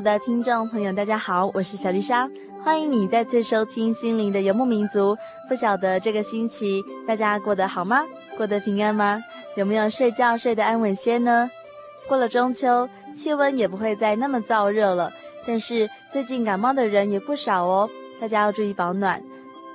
[0.00, 2.28] 的听众朋友，大家好，我是小丽莎，
[2.64, 5.16] 欢迎你再次收听心灵的游牧民族。
[5.48, 8.02] 不晓得这个星期大家过得好吗？
[8.36, 9.18] 过得平安吗？
[9.56, 11.50] 有没有睡觉睡得安稳些呢？
[12.08, 15.12] 过了中秋，气温也不会再那么燥热了，
[15.46, 17.88] 但是最近感冒的人也不少哦，
[18.20, 19.22] 大家要注意保暖。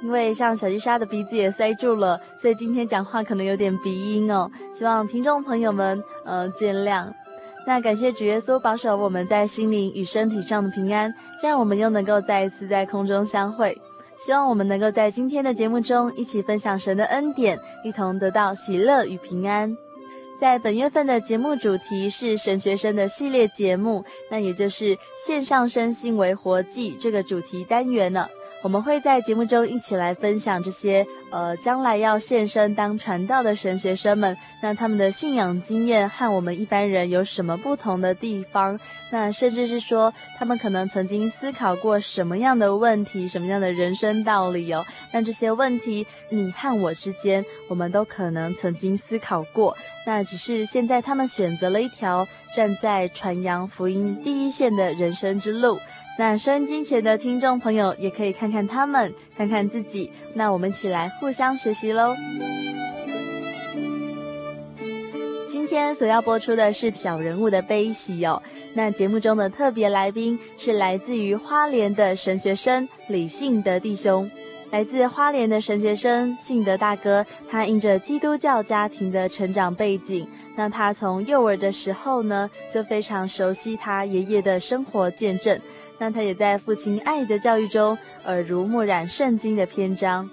[0.04, 7.12] 因为像小丽莎的鼻子也塞住了，所以今天讲话可能有点鼻音哦，希望听众朋友们呃见谅。
[7.66, 13.80] 那感谢主耶稣保守我们在心灵与身体上的平安，让我们又能够再一次在空中相会。
[14.18, 19.76] 希望我们能够在今天的节目中一起分享神的恩典，一同得到喜乐与平安。
[20.38, 28.28] 在本月份的节目主题是神学生的系列节目，那也就是线上身心为活祭这个主题单元呢。
[28.62, 38.80] 我们会在节目中一起来分享这些，呃，将来要献身当传道的神学生们，那他们的信仰经验和我们一般人有什么不同的地方？
[39.10, 44.86] 那甚至是说，他们可能曾经思考过什么样的问题，什么样的人生道理哦？
[45.12, 49.76] 那这些问题，你和我之间，我们都可能曾经思考过。
[50.06, 55.80] 那只是现在他们选择了一条站在传扬福音第一线的人生之路。
[56.22, 60.12] 那收音机前的听众朋友也可以看看他们，看看自己。
[60.36, 62.16] 那我们一起来互相学习喽。
[65.48, 68.40] 今天所要播出的是小人物的悲喜哦。
[68.76, 74.30] 那节目中的特别来宾是来自于花莲的神学生李信德弟兄。
[74.70, 85.60] 来自花莲的神学生信德大哥，他因着基督教家庭的成长背景，那他从幼儿的时候呢，就非常熟悉他爷爷的生活见证。
[86.02, 87.96] 那他也在父亲爱的教育中
[88.26, 90.28] 耳濡目染圣经的篇章。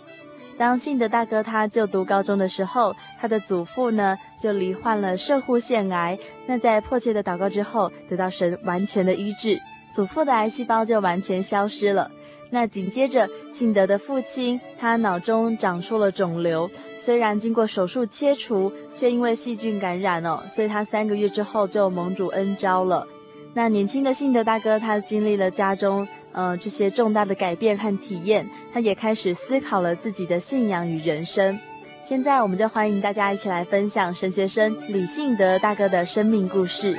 [0.57, 6.19] 当信德大哥他就读高中的时候，他的祖父呢就罹患了射护腺癌。
[6.47, 9.61] 那在迫切的祷告之后，得到神完全的医治，
[9.93, 12.11] 祖父的癌细胞就完全消失了。
[12.49, 23.07] 那紧接着，信德的父亲他脑中长出了肿瘤，虽然经过手术切除，却因为细菌感染哦，所以他三个月之后就蒙主恩召了。
[23.55, 31.59] 那年轻的信德大哥，他经历了家中，呃，这些重大的改变和体验，他也开始思考了自己的信仰与人生。
[32.05, 36.97] 现在，我们就欢迎大家一起来分享神学生李信德大哥的生命故事。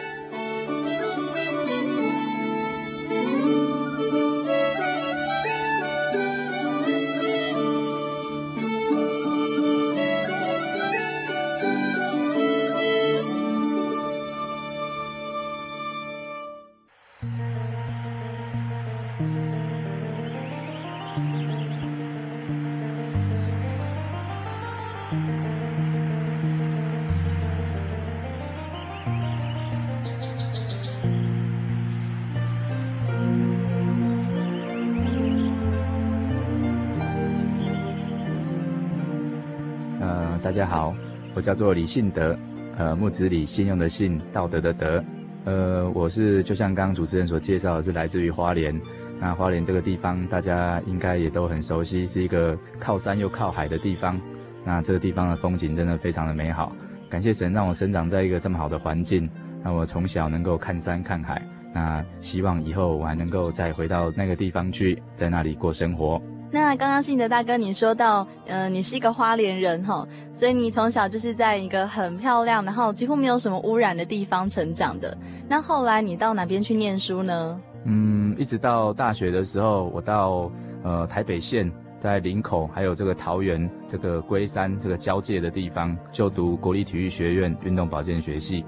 [41.39, 42.37] 我叫做李信德，
[42.77, 45.01] 呃，木子李，信用的信，道德的德，
[45.45, 48.77] 呃，我是就像刚刚主持人所介绍的，是来自于花莲。
[49.21, 54.19] 那花莲这个地方，大家应该也都很熟悉，是一个靠山又靠海的地方。
[54.65, 56.75] 那这个地方的风景真的非常的美好，
[57.09, 59.29] 感谢神让我生长在一个这么好的环境，
[59.63, 61.41] 让我从小能够看山看海，
[61.73, 66.21] 那希望以后我还能够再回到那个地方去，在那里过生活。
[66.51, 75.15] 那刚刚信德大哥你说到，嗯、呃，你是一个花莲人哈，所以你从小就是在一个很漂亮，然后几乎没有什么污染的地方成长的。
[75.47, 77.61] 那后来你到哪边去念书呢？
[77.85, 80.51] 嗯，一直到大学的时候，我到
[80.83, 88.65] 呃台北县，在林口还有这个桃园这个龟山这个交界的地方就读国立体育学院运动保健学系。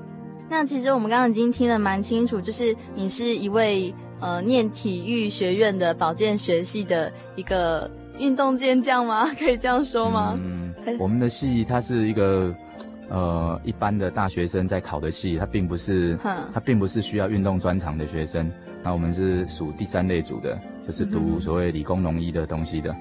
[0.48, 7.90] 那其实我们刚刚已经听得蛮清楚，就是你是一位呃念体育学院的保健学系的一个
[8.20, 9.30] 运动健将吗？
[9.38, 10.40] 可以这样说吗？
[10.42, 12.54] 嗯，我们的系它是一个
[13.10, 16.18] 呃一般的大学生在考的系，它并不是，
[16.54, 18.50] 它并不是需要运动专长的学生。
[18.84, 22.96] 那我们是属第三类组的，就是读所谓理工农医的东西的。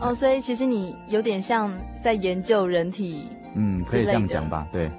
[0.00, 4.66] 哦，所以其实你有点像在研究人体，嗯，可以这样讲吧？
[4.72, 4.90] 对，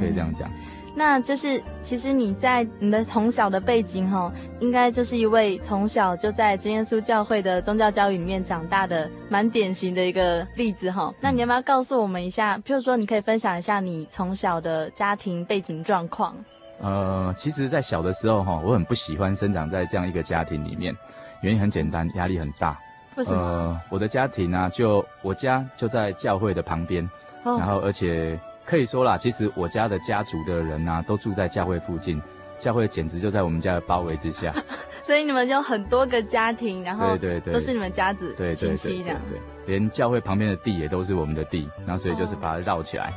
[0.00, 0.50] 可以这样讲。
[0.98, 11.12] 那就是，其实你在你的从小的背景哈，应该就是一位从小就在真耶稣教会的宗教教育里面长大的蛮典型的一个例子哈。
[11.20, 12.56] 那你要不要告诉我们一下？
[12.64, 16.34] 譬如说，你可以分享一下你从小的家庭背景状况。
[16.80, 20.96] 呃，其实，在小的时候哈，我很不喜欢生长在这样一个家庭里面，
[21.42, 22.74] 原因很简单，压力很大。
[23.16, 23.42] 为什么？
[23.42, 27.04] 呃，我的家庭啊，就我家就在教会的旁边，
[27.42, 28.40] 哦，然后而且。
[28.66, 32.20] 可以说啦，其实我家的家族的人呐、啊，都住在教会附近，
[32.58, 34.52] 教会简直就在我们家的包围之下。
[35.04, 39.20] 所以你们有很多个家庭，然后对对对，都是你们家子亲戚这样。
[39.28, 43.10] 对，连教会旁边的地也都是我们的地，然后所以就是把它绕起来。
[43.10, 43.14] 哦、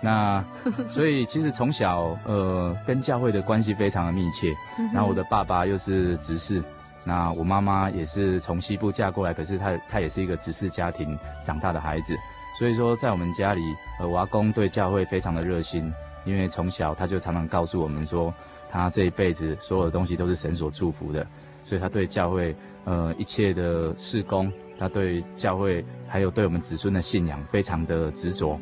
[0.00, 0.44] 那
[0.88, 4.54] 所以其实从小呃跟教会的关系非常的密切。
[4.94, 6.62] 然后我的爸爸又是执事，
[7.04, 12.16] 那我妈妈也是从西部嫁过来，可是她她也是一个执事家庭长大的孩子。
[12.58, 13.60] 所以说，在我们家里，
[14.00, 15.92] 呃，我阿公对教会非常的热心，
[16.24, 18.32] 因为从小他就常常告诉我们说，
[18.70, 21.26] 他这一辈子所有的东西都是神所祝福的，
[21.62, 28.58] 所以他对教会，呃，一切的事工，他对教会还有对我们子孙的信仰非常的执着。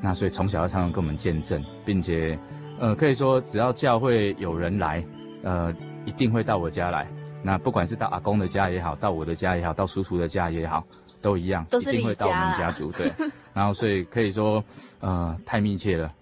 [0.00, 2.38] 那所以从小他常常跟我们见证，并且，
[2.78, 5.04] 呃，可以说只要教会有人来，
[5.42, 5.74] 呃，
[6.06, 7.06] 一定会到我家来。
[7.44, 10.82] 那不管是到阿公的家也好，到我的家也好，到叔叔的家也好。
[11.22, 13.10] 都一样，都是一定会到我们家族，对。
[13.54, 14.62] 然后所以可以说，
[15.00, 16.12] 呃，太密切了，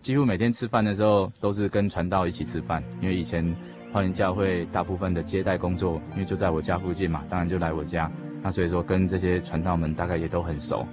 [0.00, 2.82] 几乎每天吃饭的时候都是跟传道一起吃饭。
[3.02, 3.54] 因为以前
[3.92, 8.10] 花莲教会大部分的接待工作，因为就在我家附近嘛，当然就来我家。
[8.42, 10.86] 那所以说跟这些传道们大概也都很熟。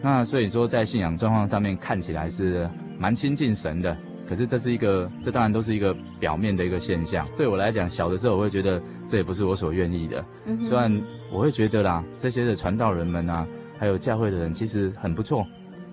[0.00, 2.70] 那所以说在信仰状况上面看起来是
[3.00, 3.96] 蛮亲近神的。
[4.28, 7.26] 可是这是一个，这当然都是一个表面的一个现象。
[7.36, 10.24] 对我来讲，小的时候我会觉得这也不是我所愿意的。
[10.44, 11.02] 嗯、虽然
[11.32, 13.46] 我会觉得啦，这些的传道人们啊，
[13.78, 15.46] 还有教会的人其实很不错。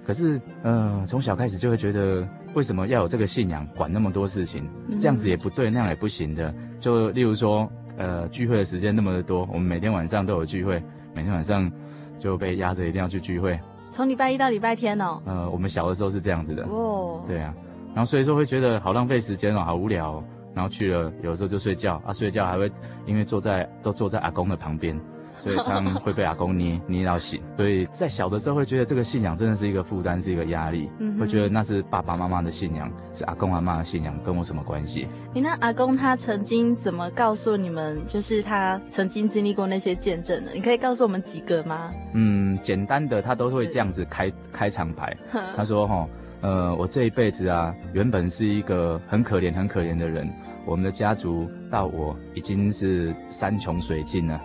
[0.05, 4.69] 可是，呃，从小开始就会觉得，为什么要有这个信仰，管那么多事情？
[4.99, 6.53] 这样子也不对，那样也不行的。
[6.79, 7.67] 就例如说，
[7.97, 10.83] 呃，聚会的时间那么的多，我们每天晚上都有聚会，
[11.15, 11.71] 每天晚上
[12.19, 13.59] 就被压着一定要去聚会。
[13.89, 15.21] 从礼拜一到礼拜天哦。
[15.25, 16.63] 呃，我们小的时候是这样子的。
[16.65, 17.23] 哦。
[17.25, 17.53] 对啊。
[17.95, 20.23] 然后所以说会觉得好浪费时间哦，好无聊哦。
[20.53, 22.71] 然后去了，有时候就睡觉啊，睡觉还会
[23.05, 24.97] 因为坐在都坐在阿公的旁边，
[25.37, 27.41] 所以常常会被阿公捏捏到醒。
[27.57, 30.89] 所以在小的时候会觉得这个信仰真的是一个负担，是一个压力。
[30.99, 35.09] 嗯，会觉得那是爸爸妈妈的信仰，是阿公阿妈的信仰，跟我什么关系？
[35.33, 40.51] 你那阿公他曾经怎么告诉你们，就是他曾经经历过那些见证呢？
[40.53, 41.91] 你可以告诉我们几个吗？
[42.13, 45.17] 嗯，简单的他都会这样子开开场白，
[45.57, 46.07] 他说哈。
[46.45, 50.31] 呃，我这一辈子啊，原本是一个很可怜、很可怜的人。
[50.63, 54.39] 我们的家族到我已经是山穷水尽了，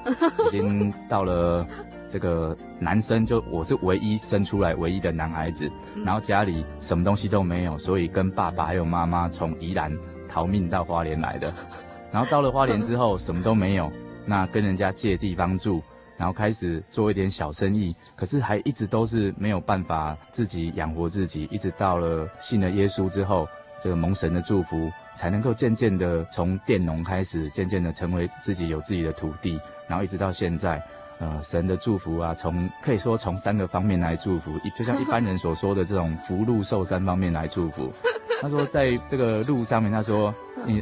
[0.46, 1.66] 已经到了
[2.08, 5.70] 这个男生，就我是唯一生出来唯一的男孩子，
[6.02, 9.92] 然后家里什么东西都没有，所以跟爸爸还有妈妈从宜兰
[10.26, 11.52] 逃命到花莲来的。
[12.10, 13.92] 然后到了花莲之后，什么都没有，
[14.24, 15.82] 那跟人家借地方住。
[16.20, 23.48] 然后开始做一点小生意，可是还一直都是没有办法自己养活自己，一直到了信了耶稣之后，
[23.82, 29.58] 这个蒙神的祝福，才能够渐渐的从佃农开始，渐渐的成为自己有自己的土地，
[29.88, 30.82] 然后一直到现在，
[31.20, 37.90] 呃，神的祝福啊，从可以说从三个方面来祝福，一就像一般人所说的这种福禄寿三方面来祝福。
[38.42, 40.34] 他说在这个路上面，他说，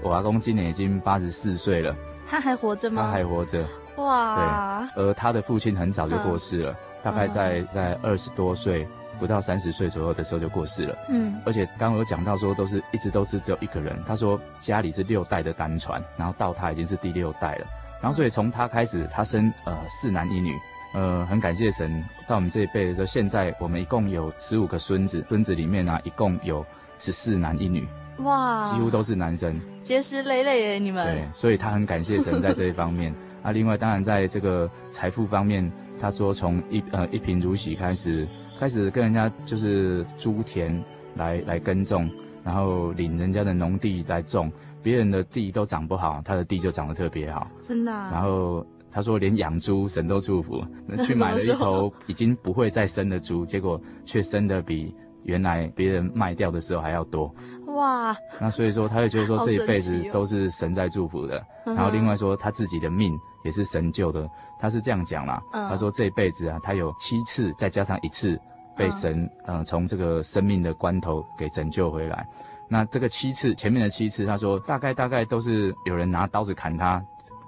[0.03, 1.95] 我阿公今年已经八十四岁了，
[2.29, 3.03] 他还活着吗？
[3.05, 3.65] 他还活着。
[3.99, 4.89] 哇！
[4.95, 8.87] 对，而他的父亲很早就过世了，嗯、大概在在二十多岁，
[9.19, 10.97] 不到三十岁左右的时候就过世了。
[11.09, 13.99] 嗯，而且刚刚有讲到说，都是一直都是只有一个人。
[14.07, 17.67] 他说家里是六代的单传，然后到他已经是第六代了。
[18.01, 20.55] 然后所以从他开始，他生呃四男一女，
[20.95, 22.05] 呃很感谢神。
[22.29, 26.65] 到我们这一辈的时候，现在我们一共有十五个孙子，孙子里面呢、啊、一共有
[26.99, 27.89] 十四男一女。
[28.19, 31.05] 哇，几乎都是男生，结实累累耶，你们。
[31.07, 33.13] 对，所以他很感谢神在这一方面。
[33.43, 38.27] 啊，另外当然在这个财富方面，他说从一呃一贫如洗开始，
[38.59, 40.83] 开始跟人家就是租田
[41.15, 42.11] 来来耕种，
[42.45, 44.51] 然后领人家的农地来种，
[44.83, 48.11] 别人的地都长不好，他的地就长得特别好，真的啊。
[48.13, 50.65] 然后他说连养猪神都祝福，
[51.05, 57.33] 去买了一头已经不会再生的猪，结果却生的比原来别人卖掉的时候还要多。
[57.77, 64.29] 哇，那所以说他会觉得说这一辈子都是神在祝福的，哦、然后另外说他自己的命也是神救的，
[64.59, 65.43] 他是这样讲啦。
[65.53, 68.41] 嗯、他说这一辈子啊，他有七次再加上一次
[68.77, 72.27] 被神嗯、呃、从这个生命的关头给拯救回来。
[72.69, 77.03] 那这个七次前面的七次，他说大概大概都是有人拿刀子砍他，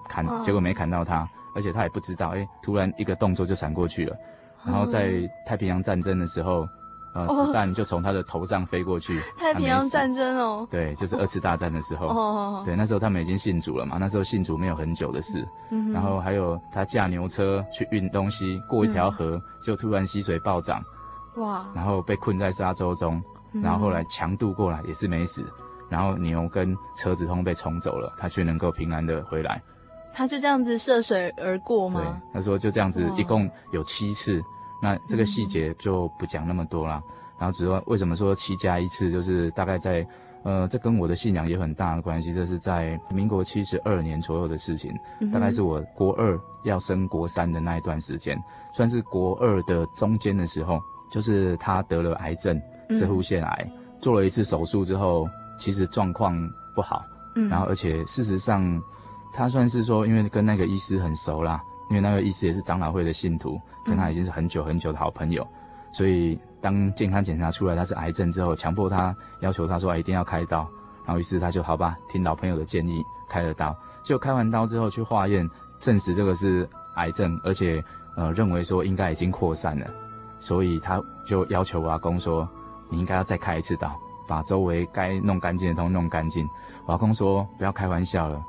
[0.08, 4.16] 砍结果没砍到他，而且他也不知道，哎，突然一个动作就闪过去了。
[4.64, 5.12] 然后在
[5.46, 6.66] 太平洋战争的时候。
[7.12, 9.18] 呃，子弹就从他的头上飞过去。
[9.18, 10.66] 哦、太平洋战争哦。
[10.70, 12.06] 对，就是二次大战的时候。
[12.06, 12.62] 哦。
[12.64, 15.46] 对，那时候他们已经信主了嘛，那时候信主没有很久的事。
[15.70, 15.92] 嗯。
[15.92, 20.80] 然后还有他驾牛车去运东西，过一条河，嗯、就突然溪水暴涨。
[21.36, 21.66] 哇。
[21.74, 23.20] 然后被困在沙洲中，
[23.52, 25.44] 然后后来强渡过来也是没死，
[25.88, 29.60] 然后牛跟车子通通被冲走了，他却能够平安的回来。
[30.12, 32.00] 他就这样子涉水而过吗？
[32.00, 34.40] 对，他说就这样子，一共有七次。
[34.82, 40.06] 那这个细节就不讲那么多了，嗯、然后只说为什么说七加一次，就是大概在，
[40.42, 42.32] 呃，这跟我的信仰也有很大的关系。
[42.32, 52.60] 这是在民国七十二年左右的事情，嗯、大概是我国二要升国三的那一段时间，算是国二的中间的时候，就是他得了癌症，
[52.90, 56.34] 摄护腺癌，嗯、做了一次手术之后，其实状况
[56.74, 58.82] 不好，嗯，然后而且事实上，
[59.32, 61.60] 他算是说，因为跟那个医师很熟啦。
[61.90, 70.60] 因为那个医师也是长老会的信徒，跟他已经是很久很久的好朋友，嗯、所以当健康检查出来他是癌症之后，强迫他要求他说一定要开刀，
[71.04, 73.76] 然后于是他就好吧，听老朋友的建议开了刀。
[74.02, 75.46] 就开完刀之后去化验，
[75.78, 77.84] 证实这个是癌症，而且
[78.16, 79.86] 呃认为说应该已经扩散了，
[80.38, 82.48] 所以他就要求我阿公说，
[82.88, 83.94] 你应该要再开一次刀，
[84.26, 86.48] 把周围该弄干净的都弄干净。
[86.86, 88.42] 我阿公说不要开玩笑了，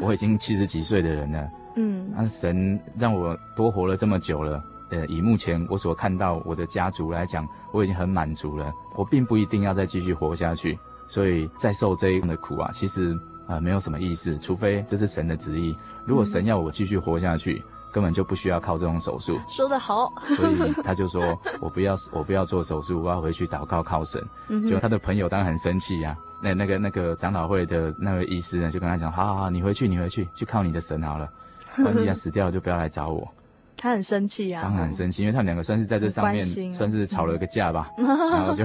[0.00, 1.46] 我已经七十几岁的人了。
[1.76, 8.72] 嗯，那神让我多活了这么久了，呃，以目前我所看到我的家族来讲，我已经很满足了。
[8.94, 13.12] 我并不一定要再继续活下去，所以再受这一样的苦啊，其实
[13.46, 14.38] 啊、呃、没有什么意思。
[14.38, 19.38] 除非这是神的旨意，如果神要我继续活下去，根本就不需要靠这种手术。
[19.48, 20.10] 说得好。
[20.22, 24.22] 所以他就说我不要，我不要做手术，我要回去祷告靠神。
[24.48, 26.24] 嗯哼，就他的朋友当然很生气呀、啊。
[26.40, 31.28] 那那个那个长老会的那位医师呢，就跟他讲，好好好，你回去，你回去，去靠你的神好了。
[31.78, 33.26] 万 一他死掉了，就不要来找我。
[33.76, 36.42] 他很生气啊，当然很生气，因为他们两个算是在这上面
[36.72, 37.90] 算是吵了个架吧。
[37.98, 38.64] 然后就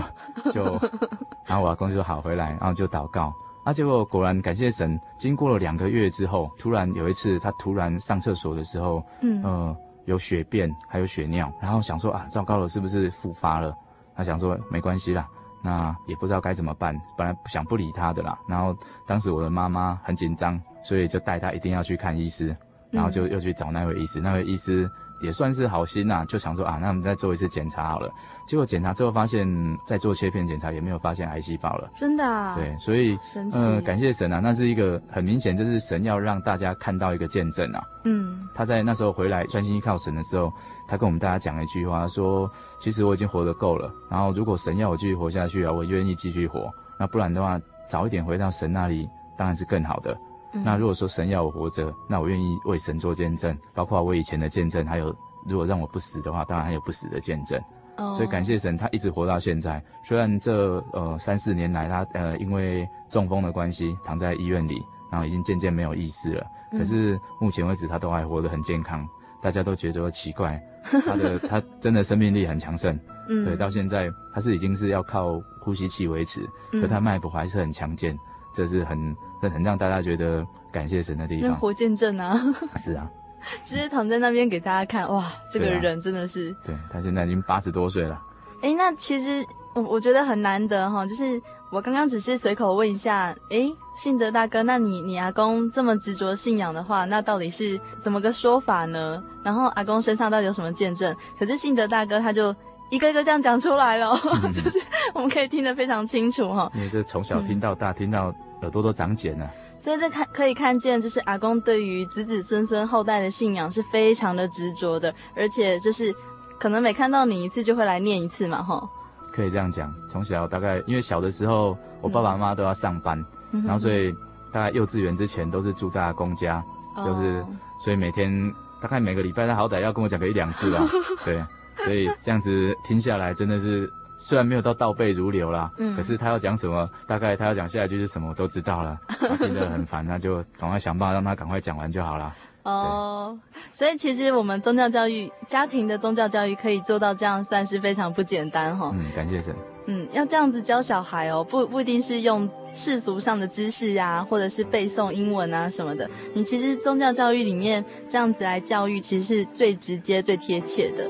[0.51, 0.63] 就，
[1.45, 3.33] 然后我阿公就说好回来，然后就祷告。
[3.65, 13.75] 啊，结果果然感谢神，经过了两个月之后，突然有一次他突然上厕所的时候，嗯呃有血便还有血尿，然后想说啊糟糕了，是不是复发了？
[14.15, 15.27] 他想说没关系啦，
[15.61, 18.39] 那也不知道该怎么办，本来想不理他的啦。
[18.47, 22.55] 然后当时我的妈妈很紧张，所以就带他一定要去看医师。
[22.91, 24.89] 然后就又去找那位医师，那位医师
[25.21, 28.11] 也算是好心呐，就想说啊，那我们再做一次检查好了。
[28.47, 29.47] 结果检查之后发现，
[29.85, 31.89] 再做切片检查也没有发现癌细胞了。
[31.95, 32.55] 真的啊？
[32.55, 33.57] 对，所以神奇。
[33.59, 37.83] 呃，感谢神啊，那是一个很明显，就是神要让大家看到一个见证啊。
[38.03, 38.47] 嗯。
[38.53, 40.51] 他在那时候回来专心依靠神的时候，
[40.87, 46.69] 他跟我们大家讲一句话，说：其实我已经活得够了，然后如果神要我继续活下去啊，我愿意继续活。
[46.99, 49.07] 那不然的话，早一点回到神那里，
[49.37, 50.17] 当然是更好的。
[50.51, 55.15] 那如果说神要我活着，那我愿意为神做见证，包括我以前的见证，还有
[55.47, 57.59] 如果让我不死的话，当然还有不死的见证。
[57.97, 59.81] 哦，所以感谢神，他一直活到现在。
[60.03, 64.81] 虽然这呃三四年来他呃因为中风的关系躺在医院里，
[65.11, 69.07] 然后已经渐渐没有意识了，可是目前为止他都还活得很健康，
[69.41, 70.61] 大家都觉得奇怪，
[71.05, 72.97] 他的 他真的生命力很强盛。
[73.29, 78.17] 嗯，对，到现在他是已经是要靠呼吸器维持，可他脉搏还是很强健。
[78.53, 82.39] 这是很很很让大家觉得感谢神的地方，活见证啊！
[82.77, 83.09] 是啊，
[83.65, 88.21] 直接躺在那边给大家看，哇，这个人真的是，对，他现在已经八十多岁了。
[88.61, 89.43] 哎，那其实
[89.73, 99.21] 我我觉得很难得哈，就是我刚刚只是随口问一下，哎，信德大哥，那你你阿公这么执着信仰的话，那到底是怎么个说法呢？
[99.43, 101.15] 然后阿公身上到底有什么见证？
[101.39, 102.55] 可是信德大哥他就。
[102.91, 104.11] 一个一个这样讲出来了，
[104.43, 104.77] 嗯、 就是
[105.13, 106.69] 我们可以听得非常清楚哈。
[106.75, 109.49] 因为这从小听到大，嗯、听到耳朵都长茧了。
[109.79, 116.13] 所以这看可以看见，就是阿公对于子子孙孙后代的信仰是非常的执着的，而且就是
[116.59, 118.87] 可能每看到你一次就会来念一次嘛，哈。
[119.31, 119.93] 可以这样讲。
[120.07, 123.17] 从小大概因为小的时候，我爸爸妈妈都要上班，
[123.51, 124.13] 嗯、然后所以
[124.51, 126.63] 大概幼稚园之前都是住在阿公家，
[126.97, 127.43] 嗯、就是
[127.79, 130.87] 所以每天大概每个礼拜他好歹要跟我讲个一两次吧。
[131.25, 131.43] 对，
[131.83, 133.91] 所以这样子听下来真的是。
[134.21, 138.97] 虽然没有到倒背如流啦，嗯，可是他要讲什么，大概他要讲下一句是什么，我都知道了。
[139.39, 142.33] 听得很烦，那就赶快想办法让他赶快讲完就好了。
[142.63, 143.39] 哦，
[143.73, 148.91] 所以其实我们宗教教育，家庭的宗教教育可以做到这样，算是非常不简单哈。
[148.93, 149.55] 嗯，感谢神。
[149.87, 156.07] 嗯，要这样子教小孩哦，不不一定是用世俗上的知识啊，或者是背诵英文啊什么的。
[156.35, 161.09] 你其实宗教教育里面这样子来教育，其实是最直接、最贴切的。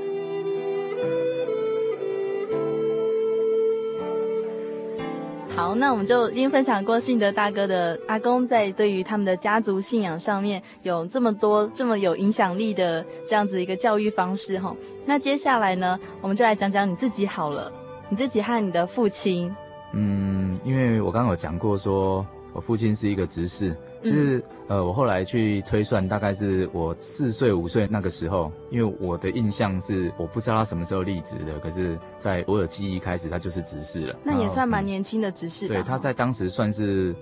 [5.62, 14.76] 好，那我们就已经分享过信德大哥的阿公在对于他们的家族信仰上面有这么多这么有影响力的这样子一个教育方式哈。
[15.06, 17.72] 那接下来呢，我们就来讲讲你自己好了，
[18.10, 19.56] 你自己和你的父亲。
[19.94, 23.76] 嗯，因为我刚刚有讲过说，我父亲是一个执事。
[24.04, 34.16] 其实，嗯、呃，我后来去推算，大概是我四岁五岁那个时候，因为我的印象是，我不知道他什么时候立职的，可是在我有记忆开始，他就是执事了。
[34.24, 35.68] 那也算蛮年轻的执事。
[35.68, 37.16] 对，他在当时算是，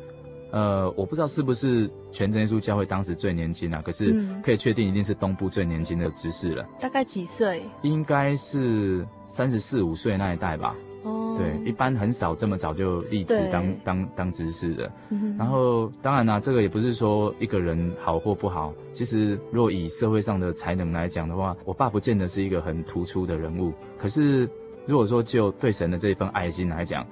[0.52, 6.66] 呃，我不知道是不是全真耶稣教会当时最年轻啊，可是可以确定一定是东部最年轻的执事了。
[6.80, 7.62] 大概几岁？
[7.82, 10.76] 应该是三十四五岁那一代吧。
[11.40, 14.92] 哦，对，一般很少这么早就立志当当当执事的。
[15.10, 18.74] 嗯、然后，当然啦、啊，这个也不是说一个人好或不好。
[18.92, 23.74] 其实，若以社会上的才能来讲的话，我爸不见得是一个很突出的人物。
[23.98, 24.50] 可是，
[24.86, 27.06] 如果说就对神的这份爱心来讲，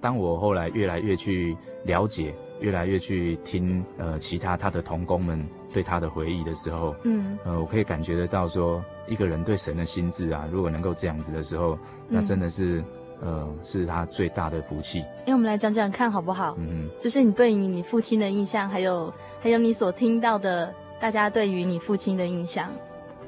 [0.00, 12.82] 当我后来越来越去了解，越来越去听呃其他他的同工们对他的回忆的时候，嗯，呃，我可以感觉得到说，一个人对神的心智啊，如果能够这样子的时候，那真的是。
[13.22, 14.98] 嗯呃，是他最大的福气。
[14.98, 16.54] 因为我们来讲讲看好不好？
[16.58, 22.68] 嗯，就是你对于你父亲的印象，还有还有你所听到的大家对于你父亲的印象。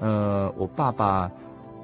[0.00, 1.30] 呃，我爸爸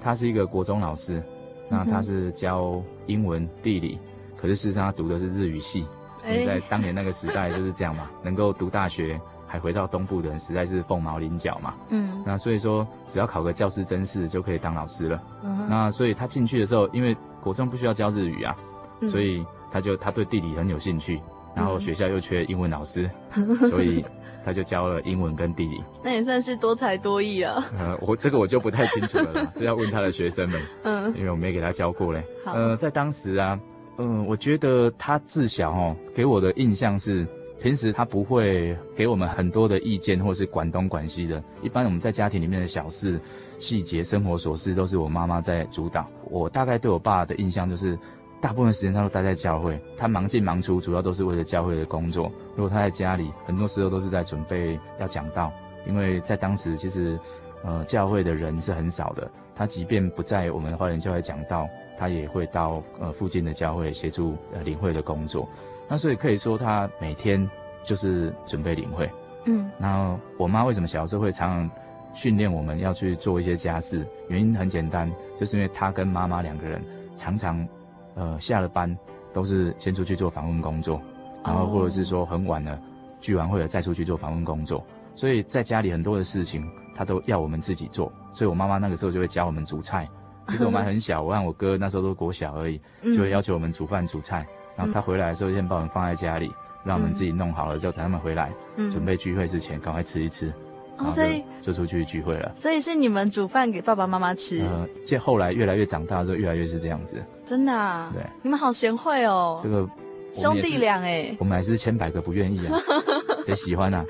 [0.00, 1.22] 他是一个国中老师，
[1.68, 3.98] 那他是教英文、地理，
[4.36, 5.86] 可是事实上他读的是日语系。
[6.24, 11.74] 欸，在当年那个时代就是这样嘛， 能够读大学还回到东部的人实在是凤毛麟角嘛。
[11.90, 15.20] 嗯，那所以说只要考个教师真试就可以当老师了。
[15.44, 18.56] 嗯，那所以他进去的时候，因为国中不需要教日语啊，
[19.02, 21.20] 嗯、所以他就他对地理很有兴趣，
[21.54, 24.04] 然后学校又缺英文老师，嗯、所以
[24.44, 25.80] 他就教了英文跟地理。
[26.02, 27.64] 那也算是多才多艺啊。
[27.78, 30.60] 呃，我这个我就不太清楚了啦， 这要问他的学生们。
[30.82, 32.20] 嗯，因为我没给他教过嘞。
[32.46, 33.56] 呃，在当时啊，
[33.98, 37.24] 嗯、呃，我觉得他自小哦给我的印象是，
[37.62, 41.40] 平时他不会给我们很多的意见或是管东管西的。
[41.62, 43.20] 一般我们在家庭里面的小事。
[43.58, 46.06] 细节生活琐事都是我妈妈在主导。
[46.30, 47.98] 我大概对我爸的印象就是，
[48.40, 52.30] 大部分时间他都待在教会，他忙进忙出，主要都是为了教会的工作。
[52.54, 55.52] 如果他在家里，很多时候都是在准备要讲道，
[55.86, 57.18] 因为在当时其实，
[57.64, 59.30] 呃，教会的人是很少的。
[59.54, 61.66] 他即便不在我们花莲教会讲道，
[61.98, 65.48] 他也会到呃附近的教会协助呃领会的工作。
[65.88, 67.48] 那所以可以说，他每天
[67.84, 69.10] 就是准备领会。
[69.46, 71.70] 嗯，然后我妈为什么小时候会常常
[72.16, 76.82] 训练我们要去做一些家事，原因很简单，就是因为他跟妈妈两个人
[77.14, 77.68] 常常，
[78.14, 78.96] 呃，下了班
[79.34, 80.98] 都是先出去做访问工作，
[81.44, 82.80] 然后或者是说很晚了，
[83.20, 84.82] 聚完会了再出去做访问工作，
[85.14, 90.08] 所以在家里很多的事情他都要我们自己做，所以我妈妈那个时候就会教我们煮菜。
[90.48, 96.50] 其实我们还很小，我和我哥那时候都国小而已，就会要求我们煮饭煮菜，然后他回来的时候先把我们放在家里，
[96.84, 98.52] 让我们自己弄好了之后等他们回来，
[98.90, 100.52] 准备聚会之前赶快吃一吃。
[100.98, 102.50] 哦，所以就出去聚会了。
[102.54, 104.62] 所以是你们煮饭给爸爸妈妈吃。
[104.62, 107.22] 嗯，这后来越来越长大之后，越来越是这样子。
[107.44, 108.10] 真的啊？
[108.14, 109.60] 对，你们好贤惠哦。
[109.62, 109.88] 这个
[110.32, 112.78] 兄弟俩哎，我们还是千百个不愿意啊，
[113.44, 114.04] 谁喜欢啊？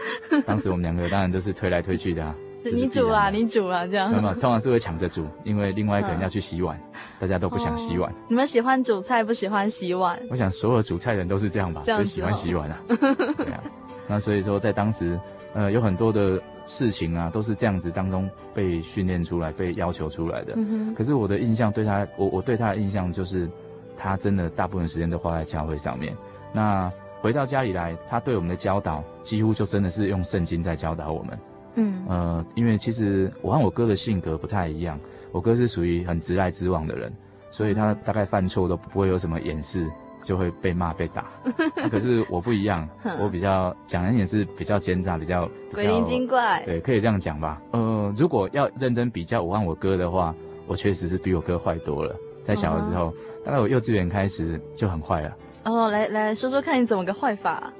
[0.46, 2.35] 当时我们两个当然都是推来推去的啊。
[2.72, 4.11] 你煮啊，你煮啊，这样。
[4.11, 6.77] 那么通常是会抢着煮，因为另外一个人要去洗碗，
[7.20, 8.12] 大家都不想洗碗。
[8.29, 10.18] 你们喜欢煮菜，不喜欢洗碗？
[10.31, 12.79] 我想所有煮菜的人都是这样吧，谁喜欢洗碗啊？
[12.88, 13.62] 对啊。
[14.09, 15.16] 那所以说，在当时，
[15.54, 16.40] 呃，有很多的。
[16.68, 20.54] 事情啊，都是这样子当中被训练出来、被要求出来的。
[20.56, 20.92] 嗯。
[20.96, 23.48] 可是我的印象对他，我我对他的印象就是，
[23.96, 26.12] 他真的大部分时间都花在教会上面。
[26.52, 31.38] 那回到家里来，他对我们的教导几乎就真的是用圣经在教导我们。
[31.76, 32.04] 嗯。
[32.09, 34.98] 呃，因为其实我和我哥的性格不太一样，
[35.30, 37.12] 我哥是属于很直来直往的人，
[37.52, 39.87] 所以他大概犯错都不会有什么掩饰。
[40.27, 41.25] 就会被骂被打，
[41.89, 42.87] 可是我不一样，
[43.21, 47.62] 我比较讲人也是比较奸诈，比较鬼灵精怪，对，可以这样讲吧。
[47.71, 50.35] 呃，如果要认真比较我和我哥的话，
[50.67, 52.15] 我确实是比我哥坏多了。
[52.43, 55.33] 在小的时候，大概我幼稚园开始就很坏了。
[55.65, 57.73] 哦，来来说说看你怎么个坏法？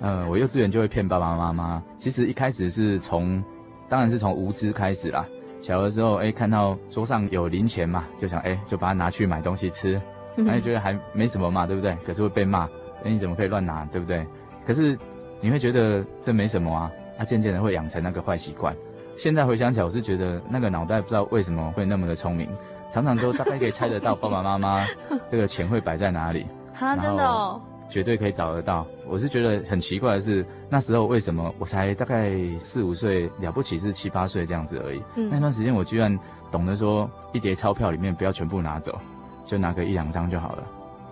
[0.00, 1.82] 嗯， 我幼稚园就会骗爸爸妈妈。
[1.98, 3.44] 其实一开始是从，
[3.90, 5.26] 当然是从无知开始啦。
[5.60, 10.00] 小的时候，哎，看到桌上有零钱嘛，就想，哎，就把它拿去买东西吃，
[10.36, 11.96] 那你觉得还没什么嘛，对不对？
[12.06, 12.64] 可是会被骂，
[13.04, 14.26] 哎，你怎么可以乱拿，对不对？
[14.66, 14.98] 可是
[15.40, 18.74] 你会觉得这没什么啊，啊，渐渐的会养成那个坏习惯。
[19.16, 22.48] 现在回想起来，我是觉得那个脑袋不知道为什么会那么的聪明，
[22.90, 24.84] 常常都大概可以猜得到爸爸妈妈
[25.28, 26.46] 这个钱会摆在哪里。
[26.74, 28.86] 哈，真的哦，绝对可以找得到。
[29.06, 35.02] 我是觉得很奇怪的是，那时候为什么我才大概四五岁，了不起是七八岁这样子而已。
[35.14, 36.14] 嗯，那段时间我居然
[36.52, 38.98] 懂得说，一叠钞票里面不要全部拿走，
[39.46, 40.62] 就拿个一两张就好了。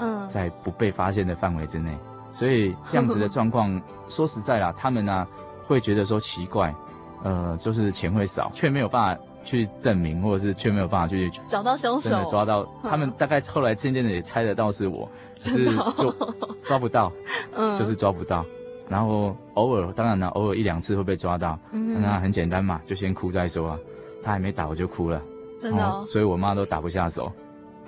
[0.01, 1.97] 嗯，在不被发现的范围之内。
[2.35, 5.29] 所以这样子的状况，说实在啦，他们呢、啊、
[5.67, 6.75] 会觉得说奇怪。
[7.23, 13.11] 呃，就是钱会少，却没有办法去证明，或者是却没有办法去找到凶手，抓到他们。
[13.13, 15.09] 大概后来渐渐的也猜得到是我，
[15.41, 16.15] 只是就
[16.63, 17.11] 抓不到，
[17.57, 18.45] 嗯，就是抓不到。
[18.91, 23.79] 然后偶尔，当然了，偶尔一两次会被抓到，嗯，那很简单嘛，就先哭再说啊。
[24.23, 25.23] 他还没打我就哭了，
[25.59, 27.33] 真的哦，所以我妈都打不下手，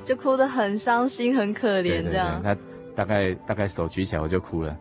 [0.07, 2.41] 就哭得很伤心、很可怜这样。
[2.43, 2.57] 他
[2.95, 4.75] 大概大概手举起来我就哭了。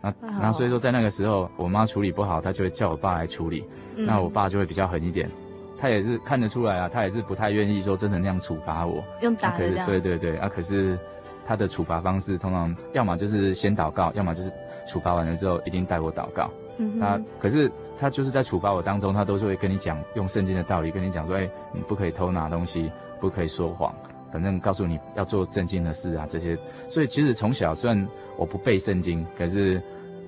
[0.00, 3.64] 那那所以说，在那个时候，我妈处理不好，她就会叫我爸来处理。
[3.94, 5.30] 嗯、那我爸就会比较狠一点，
[5.78, 9.86] 他也是看得出来啊，他也是不太愿意说真的那样处罚我，用打的这样。
[9.86, 10.98] 对对对，啊，可是
[11.46, 14.50] 他的处罚方式通常要么就是先祷告，要么就是
[14.88, 16.50] 处罚完了之后一定带我祷告。
[16.78, 16.98] 嗯哼。
[16.98, 22.90] 那可是他就是在处罚我当中，他都是会跟你讲，用圣经的道理跟你讲说，哎，你不可以偷拿东西，
[23.20, 23.94] 不可以说谎，
[24.32, 26.58] 反正告诉你要做正经的事啊这些。
[26.88, 29.82] 所以其实从小虽然我不背圣经，可是。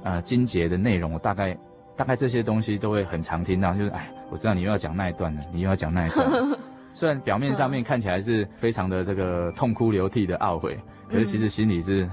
[0.07, 1.57] 呃，经节的内容，我大概
[1.97, 6.31] 大概这些东西都会很常听到，就是哎，我知道你又要讲那一段了，你又要讲那一段。
[6.93, 12.07] 虽然表面上面看起来是非常的这个痛哭流涕的懊悔，可是其实心里是，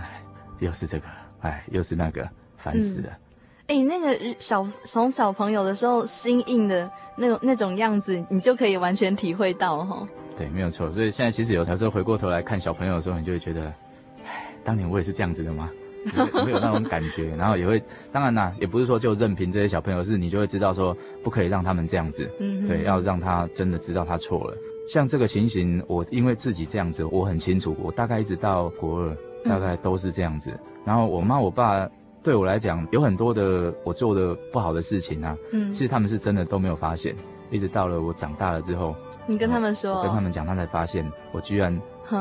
[0.60, 1.06] 又是这个，
[1.42, 2.26] 哎，又是那个，
[2.56, 3.10] 烦死了。
[3.68, 10.08] 哎、嗯，那个小从小朋友的时候心硬的那种那种样子，你就可以完全体会到哈。
[10.38, 10.92] 对，没有错。
[10.92, 13.74] 所以现在其实有时候回过头来看小朋友的时候，你就会觉得，
[14.26, 15.70] 唉，当年我也是这样子的吗？
[16.34, 24.58] 会有那种感觉，然后也会，当然啦，也不是说就任凭这些小朋友，是你就会知道说，不可以让他们这样子，嗯，对，要让他真的知道他错了。
[24.90, 29.16] 像这个情形，我因为自己这样子，我很清楚，我大概一直到国二，
[29.46, 30.52] 大概都是这样子。
[30.84, 31.88] 然后我妈我爸
[32.24, 37.16] 对我来讲，有很多的我做的不好的事情啊，嗯，其实他们是真的都没有发现，
[37.52, 41.80] 一直到了我长大了之后，你跟他们说，我跟他们讲，他才发现我居然。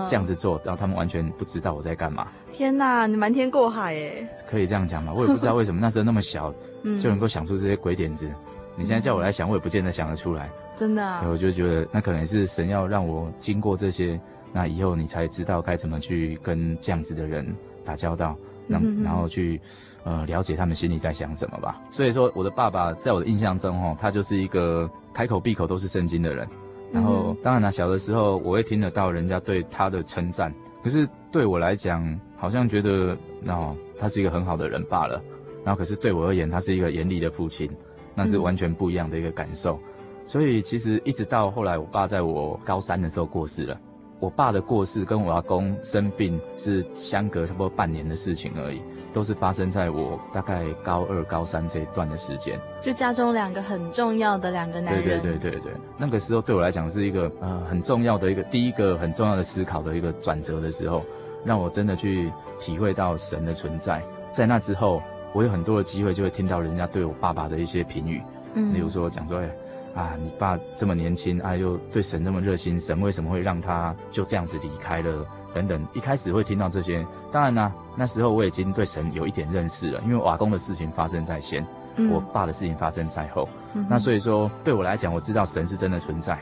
[0.09, 2.29] 这样子做，然后他们完全不知道我在干嘛。
[2.53, 4.29] 天哪，你瞒天过海耶！
[4.49, 5.13] 可以这样讲吗？
[5.13, 6.55] 我也不知道为什么 那时候那么小，
[7.03, 8.31] 就能够想出这些鬼点子。
[8.77, 10.49] 你现在叫我来想，我也不见得想得出来。
[10.77, 11.27] 真的啊？
[11.29, 14.21] 我就觉得那可能是神要让我经过这些，
[14.53, 17.45] 那以后你才知道该怎么去跟这样子的人
[17.85, 18.37] 打交道，
[18.69, 19.61] 让然后去
[20.05, 21.83] 呃了解他们心里在想什么吧。
[21.91, 26.47] 所以说，我的爸爸在我的印象中，哦，他就是一个开口闭口都是圣经的人。
[26.93, 35.23] 然后，当然了，小的时候我会听得到人家对他的称赞，可是对我来讲，好像觉得，哦，他是一个很好的人罢了。
[35.65, 37.71] 然后，可是对我而言，他是一个严厉的父亲，
[38.15, 39.79] 那是完全不一样的一个感受。
[40.27, 43.79] 所以，其实一直到后来，我爸在我高三的时候过世了。
[44.19, 52.59] 我爸的过世跟我阿公生病是相隔差不多半年的事情而已，都是发生在我大概高二、高三这一段的时间。
[52.81, 55.21] 就家中两个很重要的两个男人。
[55.23, 61.05] 对对对对对，那个时候对我来讲是一个呃很重要的一个第一个很重要的思考的一个转折的时候，
[61.45, 64.03] 让我真的去体会到神的存在。
[64.33, 68.23] 在那之后，我有很多的机会就会听到人家对我爸爸的一些评语，
[68.55, 69.51] 嗯，例如说讲说哎。
[69.95, 75.27] 啊，你爸这么年轻，啊，又对神那么热心，神为什么会让他就这样子离开了？
[75.53, 77.05] 等等，一开始会听到这些。
[77.33, 83.49] 当然呢，那时候我已经对神有一点认识了，因为瓦工的事情发生在先，嗯、我爸的事情发生在后。
[83.75, 86.39] 嗯、那所以说，对我来讲，我知道神是真的存在，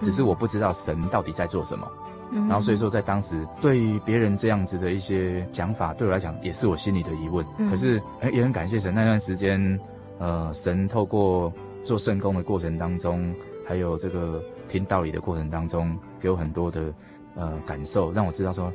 [0.00, 1.86] 只是我不知道神到底在做什么。
[2.32, 7.46] 嗯、然后所以说，在当时对于别人这样子的一些讲法，对我来讲也是我心里的疑问。
[7.58, 9.80] 嗯、可是，哎，也很感谢神那段时间，
[10.18, 11.52] 呃，神透过。
[11.82, 13.34] 做圣工的过程当中，
[13.66, 16.92] 还有这个听道理的过程当中，给我很多的
[17.34, 18.72] 呃感受，让我知道说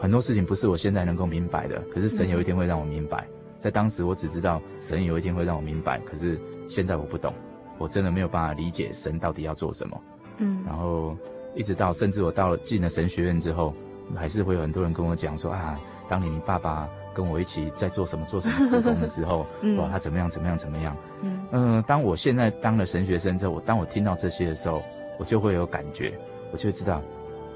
[0.00, 3.26] 很多事情不是我现在能够明白的，可是神有一天会让我明白。
[3.58, 7.34] 在当时我只知道神有一天会让我明白，可是现在我不懂，
[7.78, 10.00] 我真的没有办法理解神到底要做什么。
[10.38, 11.16] 嗯，然后
[11.54, 13.74] 一直到甚至我到了进了神学院之后，
[14.14, 16.88] 还是会有很多人跟我讲说啊，当年你爸爸。
[17.14, 20.96] 跟我一起在做什么做什么施工的时候， 嗯、哇，他怎么样怎么样怎么样？
[21.22, 24.82] 嗯、呃，当我现在当了神学生之后，我当我听到这些的时候，
[25.18, 26.12] 我就会有感觉，
[26.52, 27.02] 我就会知道，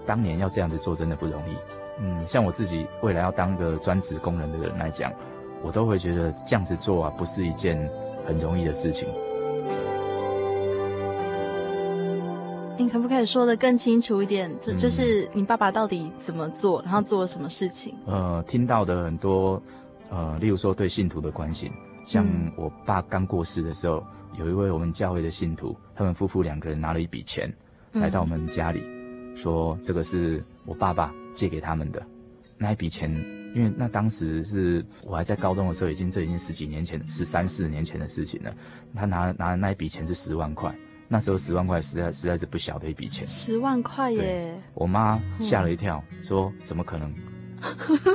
[0.07, 1.57] 当年要这样子做真的不容易。
[2.01, 5.13] 嗯，像我自己未来要当个专职工人的人来讲，
[5.63, 7.89] 我都会觉得这样子做啊，不是一件
[8.27, 9.09] 很容易的事情。
[12.79, 14.51] 你可不可以说得更清楚一点？
[14.61, 17.95] 就就是你爸爸到底怎么做，然后做了什么事情？
[18.07, 19.63] 呃，听到的很多，
[20.09, 21.71] 呃，例如说对信徒的关心，
[22.07, 24.03] 像我爸刚过世的时候，
[24.39, 27.53] 有一位我们教会的信徒，他们夫妇两个人拿了一笔钱
[27.93, 28.83] 来到我们家里，
[29.37, 32.03] 说这个是我爸爸借给他们的
[32.57, 33.15] 那一笔钱，
[33.55, 38.53] 因为那当时是我还在高中的时候，已经这已经十几年前，十三四年前的事情了。
[38.95, 40.75] 他拿拿的那一笔钱是十万块。
[41.13, 44.59] 那时候十万块实在实在是不小的一笔钱，十万块耶！
[44.73, 47.13] 我妈吓了一跳，嗯、说：“怎么可能？”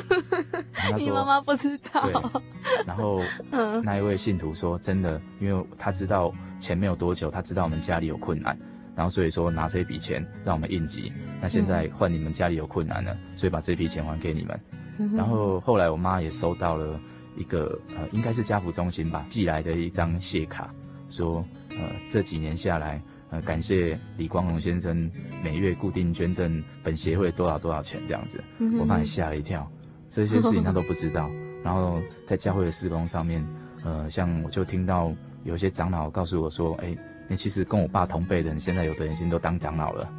[0.98, 2.10] 你妈妈不知道。
[2.10, 2.42] 对。
[2.88, 3.22] 然后
[3.86, 8.58] 那一位信徒说：“真的，因为他知道钱没有多久，他知道我们家里有困难，
[8.96, 11.14] 然后所以说拿这一笔钱让我们应急。
[11.40, 14.60] 那现在换你们家里有困难了，所以把这笔钱还给你们。
[14.98, 17.00] 嗯”然后后来我妈也收到了
[17.36, 20.74] 一个呃，应该是家福中心吧寄来的一张谢卡。
[21.10, 21.46] 说，
[21.80, 25.10] 呃，这几年下来，呃，感谢李光荣先生
[25.44, 28.44] 每月固定捐赠本协会多少多少钱这样子，
[28.80, 29.70] 我把你吓了一跳，
[30.10, 31.30] 这些事情他都不知道。
[31.64, 33.46] 然后在教会的施工上面，
[33.84, 35.14] 呃，像我就听到
[35.44, 36.96] 有些长老告诉我说，哎，
[37.28, 40.10] 你其实跟我爸同辈的人，现在有的人已经都当长老了。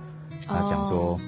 [0.46, 1.18] 他讲说，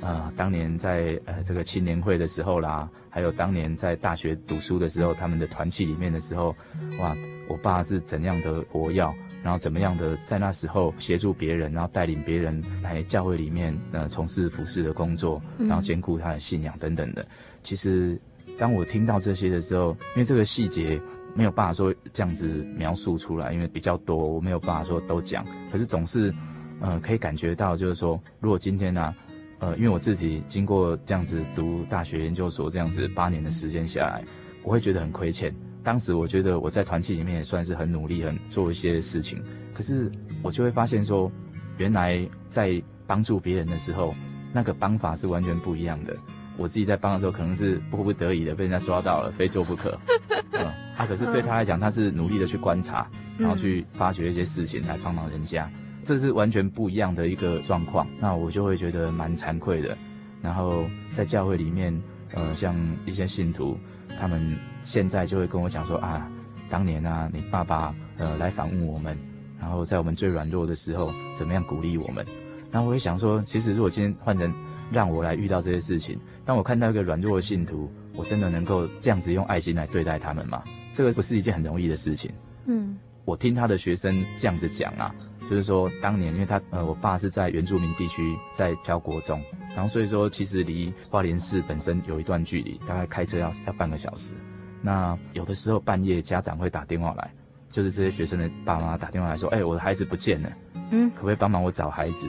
[0.00, 6.54] 呃，当年在呃这个青年会的时候啦，还有当年在大学读书的时候，他们的团契里面的时候，
[6.98, 7.16] 哇。
[7.48, 9.08] 我爸是怎样的活跃，
[9.46, 17.24] 然后怎么样的在那时候协助别人，然后带领别人来教会里面呃从事服侍的工作，然后兼顾他的信仰等等的。
[17.62, 18.20] 其实
[18.58, 21.00] 当我听到这些的时候，因为这个细节
[21.32, 25.46] 没有办法说这样子描述出来，因为比较多，我没有办法说都讲。
[25.70, 26.34] 可是总是
[26.80, 29.16] 呃可以感觉到，就是说，如果今天呢、啊，
[29.60, 34.24] 呃，因为我自己经过这样子读大学研究所这样子八年的时间下来，
[34.64, 35.54] 我会觉得很亏欠。
[35.86, 39.40] 当时我觉得我在团体里面也算是很努力，很做一些事情。
[39.72, 40.10] 可是
[40.42, 41.30] 我就会发现说，
[41.78, 44.12] 原来在帮助别人的时候，
[44.52, 46.12] 那个帮法是完全不一样的。
[46.56, 49.96] 我自己在帮的时候，可能是迫不得已的被人家抓到了，非做不可。
[50.58, 55.70] 嗯，啊，可是对他来讲，他是努力的去观察，然后去发掘一些事情来帮忙人家，
[56.02, 58.04] 这是完全不一样的一个状况。
[58.18, 59.96] 那我就会觉得蛮惭愧的。
[60.42, 62.74] 然后在教会里面，呃，像
[63.06, 63.76] 一些信徒。
[64.18, 66.26] 他们现在就会跟我讲说啊，
[66.70, 69.14] 当年啊，你爸爸呃来访问我们，
[69.60, 72.24] 然后在我们最软弱的时候，怎么样鼓励我们？
[72.72, 74.50] 然后我会想说，其实如果今天换成
[74.90, 80.64] 让我来遇到这些事情，当我看到一个软弱的信徒，我真的能够这样子用爱心来对待他们吗？
[80.94, 82.32] 这个不是一件很容易的事情。
[82.64, 85.14] 嗯，我听他的学生这样子讲啊。
[85.48, 89.40] 就是说，当年因为他呃，我爸是在原住民地区在教国中，
[89.74, 94.34] 然后所以说其实离花莲市本身有一段距离，大概开车要要半个小时。
[94.82, 97.30] 那有的时候半夜家长会打电话来，
[97.70, 100.52] 就是这些学生的爸妈打电话来说，哎，我的孩子不见了，
[100.90, 102.28] 嗯，可不可以帮忙我找孩子？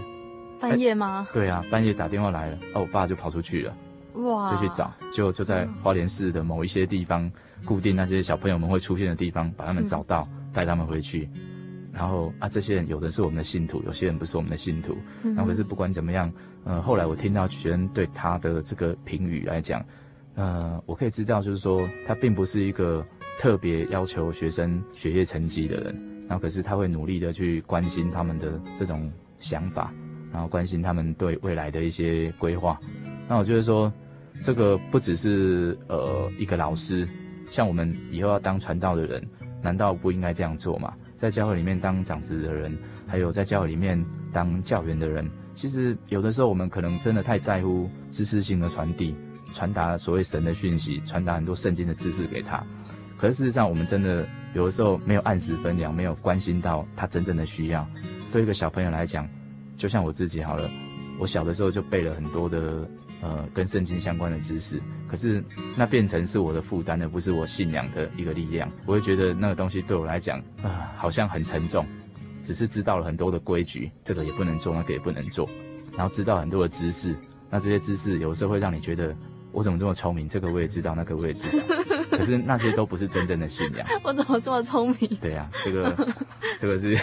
[0.59, 1.27] 半夜吗？
[1.33, 3.75] 对啊，半夜打电话来了，哦，我爸就跑出去了，
[4.13, 7.31] 哇，就去找，就就在花莲市的某一些地方，
[7.65, 11.29] 固定那些小朋友们会出现的地方，把他们找到，带他们回去。
[11.97, 14.95] 然后啊，这些人有的是我们的信徒，有些人不是我们的信徒。
[15.23, 16.31] 嗯、然后可是不管怎么样，
[16.63, 19.83] 呃，后来我听到学生对他的这个评语来讲，
[20.35, 23.03] 呃，我可以知道就是说他并不是一个
[23.39, 25.95] 特别要求学生学业成绩的人。
[26.27, 29.91] 然后可是他会努力的去关心他们的这种想法，
[30.31, 32.79] 然后关心他们对未来的一些规划。
[33.27, 33.91] 那我觉得说，
[34.43, 37.07] 这个不只是呃一个老师，
[37.49, 39.27] 像我们以后要当传道的人，
[39.63, 40.93] 难道不应该这样做吗？
[41.17, 42.77] 在教会里面当长子的人，
[43.07, 44.01] 还有在教会里面
[44.31, 49.15] 当教员的人，其实有的时候我们可能真的太在乎知识性的传递，
[49.51, 52.63] 传达所谓神的讯息，传达很多圣经的知识给他。
[53.17, 57.85] 可是事实上，我们真的有的时候没有按时分粮，没有关心到他真正的需要。
[58.31, 59.27] 对一个小朋友来讲，
[59.75, 60.69] 就像我自己好了，
[61.19, 62.87] 我小的时候就背了很多的。
[63.21, 65.43] 呃，跟圣经相关的知识，可是
[65.75, 68.71] 那变成是我的负担，而不是我信仰的一个力量。
[68.85, 71.85] 我会觉得那个东西对我来讲，啊、呃，好像很沉重。
[72.43, 75.49] 只是知道了很多的规矩，这个也不能做，那个也不能做，
[75.97, 77.13] 然后知道很多的知识，
[77.49, 79.13] 那这些知识有时候会让你觉得，
[79.51, 80.29] 我怎么这么聪明？
[80.29, 81.63] 这个我也知道，那个我也知道。
[82.09, 83.85] 可是那些都不是真正的信仰。
[84.01, 85.09] 我怎么这么聪明？
[85.19, 85.93] 对呀、啊，这个，
[86.57, 86.97] 这个是，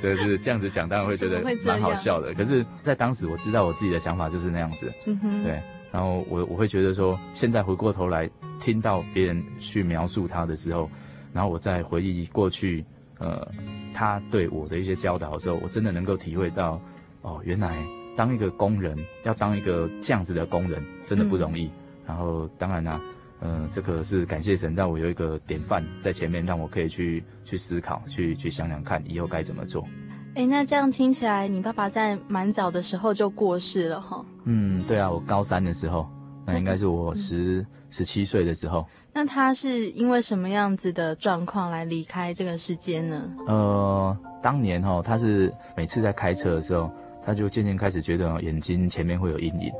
[0.00, 2.34] 这个是这样子讲，当然会觉得蛮好笑的。
[2.34, 4.92] 可是，在当时我知道我自己的想法就是那样子。
[5.06, 5.42] 嗯。
[5.44, 5.60] 对，
[5.92, 8.28] 然后我我会觉得说，现在回过头来
[8.60, 10.90] 听到别人去描述他的时候，
[11.32, 12.84] 然后我再回忆过去，
[13.18, 13.46] 呃，
[13.94, 16.80] 他对我的一些教导的时候，我真的能够体会到，
[17.22, 17.76] 哦，原来
[18.16, 21.66] 当一个工人，要当一个这样子的工人，真的不容易。
[21.66, 21.72] 嗯、
[22.06, 23.00] 然后当然啦、啊，
[23.40, 29.86] 嗯、呃，这个是感谢神让我有一个典范在前面，让我可以去去思考，去去想想看以后该怎么做。
[30.34, 34.24] 哎，那这样听起来，你爸爸在蛮早的时候就过世了哈？
[34.44, 36.08] 嗯，对啊，我高三的时候，
[36.46, 38.86] 那应该是我十十七岁的时候。
[39.12, 43.28] 那他是因为什么样子的状况来离开这个世界呢？
[43.48, 46.88] 呃，当年哈，他是每次在开车的时候，
[47.24, 49.72] 他就渐渐开始觉得眼睛前面会有阴影，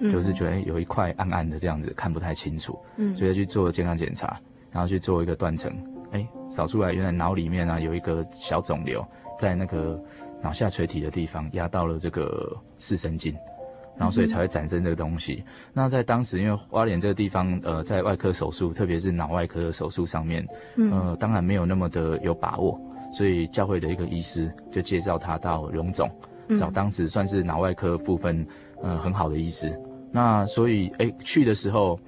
[0.00, 2.78] 嗯、就是觉得有一块暗暗的这样子，看不太清楚。
[2.96, 4.38] 嗯，所以去做健康检查，
[4.70, 5.72] 然后去做一个断层，
[6.12, 9.06] 哎，扫出来原来脑里面啊有一个小肿瘤。
[9.38, 10.02] 在那个
[10.40, 13.36] 脑下垂体的地方压到了这个视神经，
[13.94, 15.44] 然后所以才会产生这个东西。
[15.46, 20.46] 嗯、那在当时，因为花莲这个地方，呃，在外科手术，特别是脑外科的手术上面，
[20.90, 22.80] 呃，当然没有那么的有把握，
[23.12, 26.10] 所以教会的一个医师就介绍他到荣总，
[26.58, 28.46] 找当时算是脑外科部分，
[28.82, 29.78] 呃，很好的医师。
[30.12, 31.98] 那所以，哎，去的时候，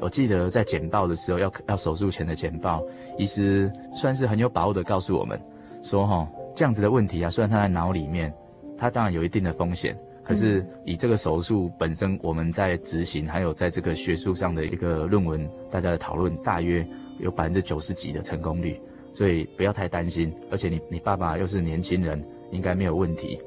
[0.00, 2.82] 我记得在简报的时候，要要手术前的简报，
[3.16, 5.40] 医师算是很有把握的告诉我们
[5.82, 6.28] 说，哈。
[6.54, 8.32] 这样子的问题啊，虽然他在脑里面，
[8.78, 16.82] 他当然有一定的风险，可是以这个手术本身，我们在执行，还有在这个学术上的一个论文，大家的讨论，大约
[17.18, 18.80] 有百分之九十几的成功率，
[19.12, 20.32] 所以不要太担心。
[20.50, 23.38] 而且你你爸爸又是年轻人，应该没有问题。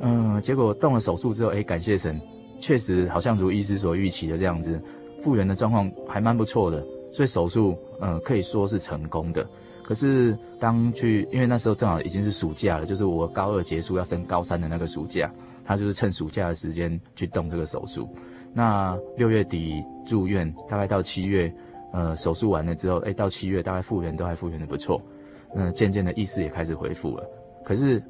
[0.00, 2.20] 嗯，结果动了手术之后，哎，感谢神，
[2.60, 4.80] 确实好像如医师所预期的这样子，
[5.22, 9.46] 复原的状况还蛮不错的，所以手术嗯可以说是成功的。
[9.82, 15.32] 可是当去，因为那时候正好已经是暑假了，就是我高二结束要升高三的那个暑假，
[15.64, 18.06] 他就是趁暑假的时间去动这个手术。
[18.52, 21.52] 那六月底住院，大概到七月，
[21.92, 25.00] 呃，手术完了之后，哎，到七月大概复原都还复原的不错，
[25.54, 27.24] 嗯，渐渐的意识也开始恢复了。
[27.64, 28.02] 可是，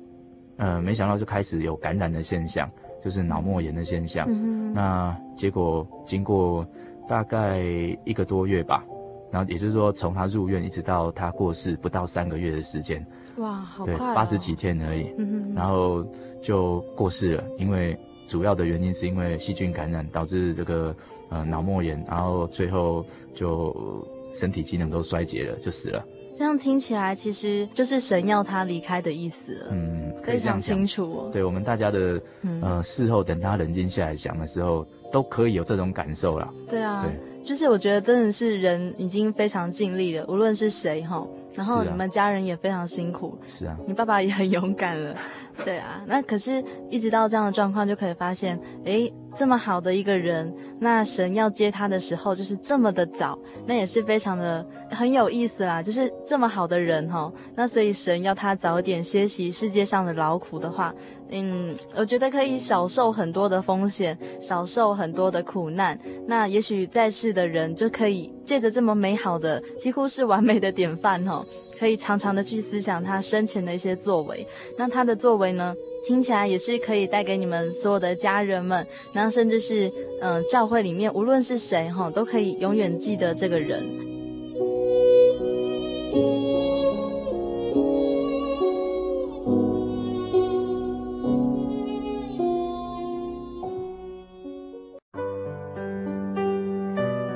[0.59, 2.71] 呃，没想到就开始有感染的现象，
[3.03, 4.27] 就是脑膜炎的现象。
[4.29, 6.67] 嗯、那结果经过
[7.09, 7.63] 大概
[8.05, 8.85] 一个多月吧。
[9.31, 15.07] 然后也就是说，从他入院一直到他过世，不到三个月的时间，哇，好快哦，对，八十几天而已。
[15.19, 16.03] 嗯，然后
[16.41, 17.95] 就过世了，因为
[18.27, 20.97] 主要的原因是因为细菌感染导致这个
[21.29, 26.03] 呃脑膜炎，然后最后就身体机能都衰竭了，就死了。
[26.39, 29.67] 这样听起来，其实就是神要他离开的意思了。
[29.73, 31.31] 嗯，非常清楚哦。
[31.33, 32.23] 对，我们大家的
[32.63, 36.49] 呃事后等他冷静下来想的时候，都可以有这种感受啦。
[36.69, 37.05] 对啊。
[37.05, 37.13] 对。
[37.43, 45.17] 就是我觉得真的是人已经非常尽力了，无论是谁哈，然后你们家人也非常辛苦，是啊，你爸爸也很勇敢了，
[45.65, 60.95] 对啊，那可是一直到这样的状况就可以发现，诶，这么好的一个人，那神要接他的时候就是这么的早，那也是非常的很有意思啦，就是这么好的人哈，那所以神要他早点歇息世界上的劳苦的话。
[61.31, 65.99] 嗯，我觉得可以少受很多的风险，少受很多的苦难。
[66.27, 71.45] 那也许在世的人就可以借着这么美好的，几乎是完美的典范哦，
[71.79, 74.47] 可以常常的去思想他生前的一些作为。
[74.77, 83.87] 那他的作为呢，听起来也是可以带给你们所有的家人们，然后甚至是嗯、教会里面无论是谁哈，都可以永远记得这个人。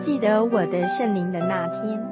[0.00, 2.11] 记得我的圣灵的那天，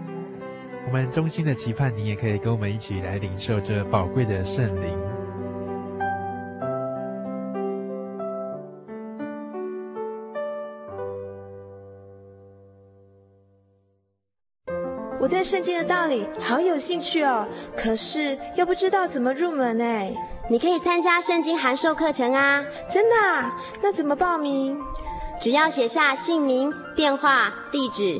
[0.85, 4.99] 我们衷心的期盼你也可以跟我们一起来领受这宝贵的圣灵。
[15.19, 20.11] 我对圣经的道理好有兴趣哦，可是又不知道怎么入门哎。
[20.49, 22.65] 你可以参加圣经函授课程啊！
[22.89, 23.55] 真的啊？
[23.81, 24.77] 那怎么报名？
[25.39, 28.19] 只要写下姓名、电话、地址，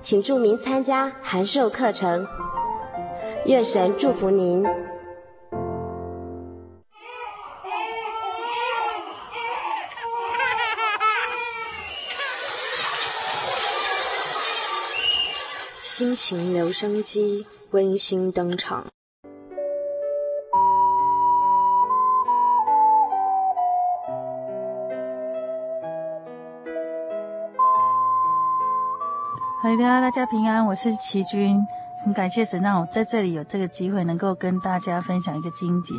[0.00, 2.26] 请注明参加函授课程。
[3.46, 4.64] 愿神祝福您。
[15.82, 17.46] 心情留声机。
[17.72, 18.90] 温馨登场。
[29.62, 31.60] 哈喽，大家平安，我是琦君，
[32.02, 35.94] 很感谢神让我在这里有这个机会，能够跟大家分享一个经节。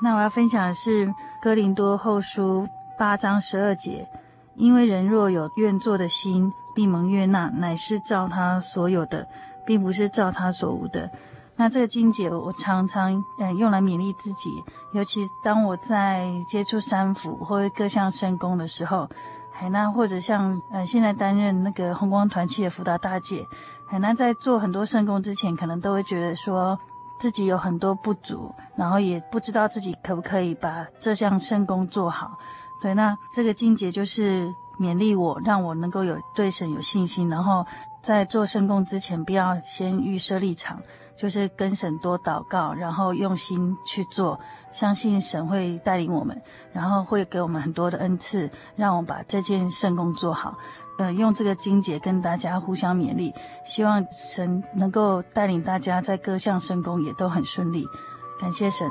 [0.00, 1.06] 那我要分享的是
[1.42, 2.66] 《哥林多后书》
[2.98, 4.08] 八章十二节，
[4.54, 9.28] 因为人若有愿做的心，必蒙悦纳，乃是照他所有的。
[9.64, 11.08] 并不是照他所无的。
[11.54, 14.50] 那这个经节，我常常呃用来勉励自己，
[14.92, 19.08] 尤其当我在接触三辅或各项圣工的时候，
[19.52, 23.46] 海娜或者像呃现在担任那个红光团契的辅导大姐，
[23.86, 26.78] 海娜在做很多圣工之前，可能都会觉得说
[27.18, 32.38] 自己有很多不足，然后也不知道自己可不可以把这项圣工做好。
[32.80, 37.64] 对，那这个境界就是勉励我，让我能够有对神有信心，然后。
[38.02, 40.76] 在做圣工之前，不要先预设立场，
[41.16, 44.38] 就是跟神多祷告，然后用心去做，
[44.72, 46.40] 相信神会带领我们，
[46.72, 50.56] 然后会给我们很多的恩赐，让我们把这件圣工做好。
[50.98, 53.32] 嗯，用这个金姐跟大家互相勉励，
[53.64, 57.86] 希望神能够带领大家在各项圣工也都很顺利。
[58.38, 58.90] 感谢神。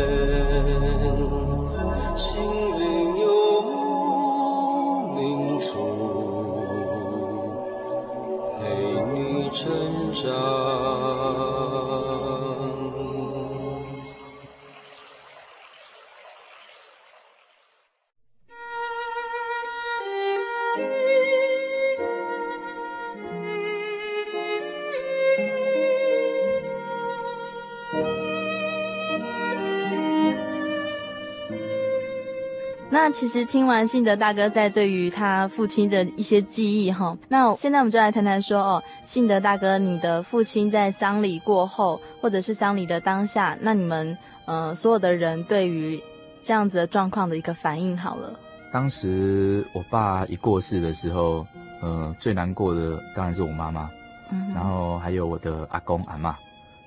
[33.11, 46.01] 其实听完信德大哥在对于他父亲的一些记忆哈，那现在我们就来谈谈说哦，信德大哥，你的父亲在丧礼过后，或者是丧礼的当下，那你们呃所有的人对于
[46.41, 48.33] 这样子的状况的一个反应好了。
[48.71, 51.45] 当时我爸一过世的时候，
[51.81, 53.89] 呃，最难过的当然是我妈妈，
[54.31, 56.35] 嗯，然后还有我的阿公阿妈，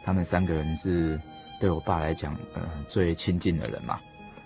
[0.02, 1.20] 他们三个人是
[1.60, 3.98] 对我爸来讲呃最亲近的人嘛。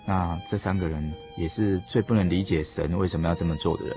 [0.09, 3.95] 那这三个人也是最不能理解神为什么要这么做的人。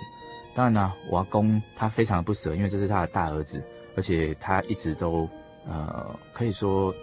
[0.54, 3.64] 当然呢，我阿公他非常的不舍，因为这是他的大儿子，
[3.96, 5.26] 而且他一直都，
[5.66, 6.94] 呃，可以说，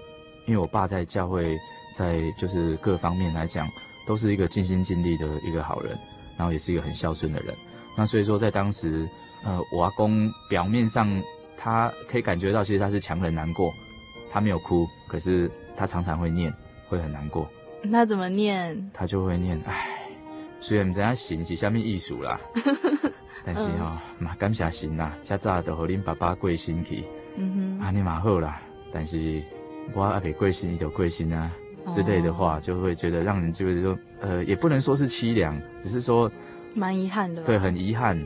[0.45, 1.57] 因为我爸在教会，
[1.91, 3.68] 在就是各方面来讲，
[4.05, 5.97] 都是一个尽心尽力的一个好人，
[6.38, 7.55] 然后也是一个很孝顺的人。
[7.97, 9.10] 那所以说，在当时，
[9.43, 11.10] 呃，我阿公表面上
[11.57, 13.74] 他可以感觉到，其实他是强忍难过，
[14.30, 16.53] 他没有哭，可是他常常会念，
[16.88, 17.49] 会很难过。
[17.82, 18.89] 那怎么念？
[18.93, 19.88] 他就会念，唉，
[20.59, 22.39] 虽然不知道神是什么意思啦，
[23.45, 27.03] 但是哦，嘛感谢神呐，家早都和恁爸爸过身去，
[27.38, 28.61] 嗯哼，啊，你嘛好啦，
[28.93, 29.41] 但是
[29.93, 31.51] 我阿未过身，你就过身啊。
[31.89, 36.32] 之类的话，就会觉得让人就是说，呃，也不能说是凄凉，只是说
[36.75, 37.41] 蛮遗憾的。
[37.43, 38.21] 对，很遗憾，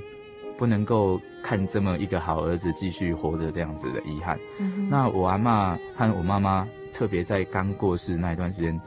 [0.58, 4.38] 不能够看这么一个好儿子继续活着这样子的遗憾。
[4.60, 8.78] 嗯、那我阿妈和我妈妈特别在刚过世那一段时间，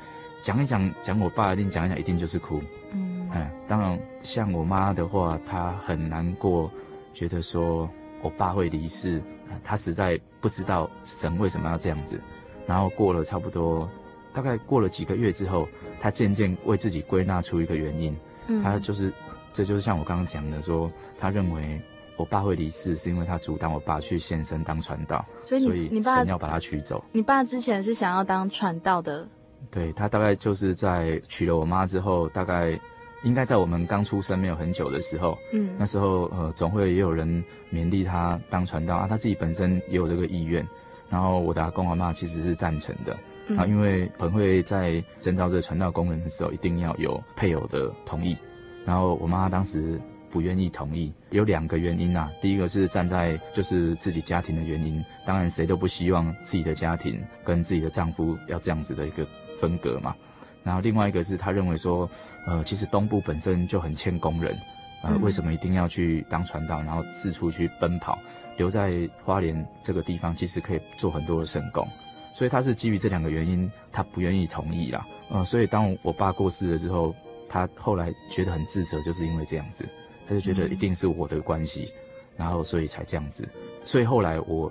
[0.46, 2.62] 讲一讲讲我爸一定讲一讲，一定就是哭。
[2.92, 6.70] 嗯，哎，当然像我妈的话，她很难过，
[7.12, 7.90] 觉得说
[8.22, 9.20] 我爸会离世，
[9.64, 12.20] 她实在不知道神为什么要这样子。
[12.64, 13.90] 然后过了差不多。
[14.32, 15.66] 大概过了几个月之后，
[15.98, 18.16] 她渐渐为自己归纳出一个原因，
[18.46, 19.12] 嗯、她就是，
[19.52, 20.88] 这就是像我刚刚讲的说，
[21.18, 21.80] 她认为
[22.16, 27.04] 我爸会离世，是因为他阻挡我爸去献身当传道，所以你，所以神要把他取走。
[27.10, 29.26] 你爸之前是想要当传道的，
[29.70, 32.78] 对，他大概就是在娶了我妈之后，大概
[33.24, 40.66] 应该在我们刚出生没有很久的时候，嗯，那时候呃总会也有人勉励他当传道啊，他自己本身也有这个意愿，
[41.08, 43.16] 然后我的阿公阿妈其实是赞成的。
[43.56, 48.36] 啊，因为彭会在征召这个传道工人的时候，一定要有配偶的同意。
[48.84, 52.30] 然后我妈当时不愿意同意，有两个原因呐、啊。
[52.42, 59.24] 第一个是站在就是自己家庭的原因，当然谁都不希望自己的家庭跟自己的丈夫要这样子的一个
[59.58, 60.14] 分隔嘛。
[60.62, 62.10] 然后另外一个是他认为说，
[62.46, 64.58] 呃，其实东部本身就很欠工人，
[65.02, 68.18] 呃，为什么一定要去当传道，然后四处去奔跑，
[68.56, 71.86] 留在花莲这个地方，其实可以做很多的圣工。
[72.34, 75.06] 所以他是基于这两个原因，他不愿意同意啦。
[75.30, 77.14] 嗯，所以当我爸过世了之后，
[77.48, 79.88] 他后来觉得很自责，就是因为这样子，
[80.28, 81.88] 他就觉得一定是我的关系，
[82.36, 83.48] 然后所以才这样子。
[83.84, 84.70] 所以后来我，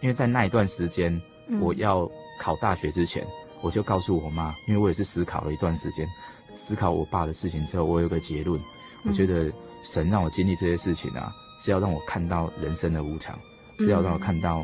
[0.00, 1.20] 因为在那一段时间，
[1.60, 2.08] 我要
[2.38, 3.26] 考大学之前，
[3.62, 6.06] 我就告诉我妈，因为我也是思考了一段时间，
[6.54, 8.60] 思考我爸的事情之后，我有个结论，
[9.04, 9.50] 我觉得
[9.82, 13.38] 神让我经历这些事情啊，是要让我看到人生的无常，
[13.78, 14.62] 是要让我看到。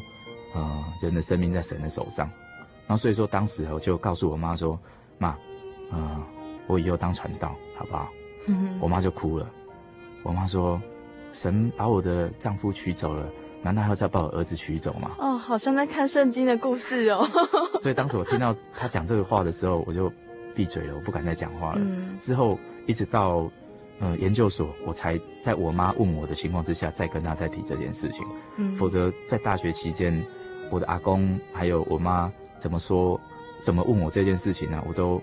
[0.54, 2.26] 呃，人的生命在神的手上，
[2.86, 4.80] 然后所以说，当时我就告诉我妈说
[5.18, 5.36] ：“妈，
[5.90, 6.22] 呃，
[6.66, 8.08] 我以后当传道，好不好？”
[8.48, 9.46] 嗯、我妈就哭了。
[10.22, 10.80] 我妈说
[11.32, 13.30] ：“神把我的丈夫娶走了，
[13.62, 17.28] 难道还要再把我儿子娶走吗？”哦，好像在看圣经的故事哦。
[17.80, 20.12] 所以当时我听到他讲这个话的时候，我就
[20.54, 21.80] 闭嘴了，我不敢再讲话了。
[21.80, 23.50] 嗯、之后一直到。
[24.00, 28.24] 呃，研究所，我才在我妈问我的情况之下，再跟她再提这件事情。
[28.56, 30.24] 嗯，否则在大学期间，
[30.70, 33.20] 我的阿公还有我妈怎么说，
[33.60, 34.84] 怎么问我这件事情呢、啊？
[34.86, 35.20] 我都，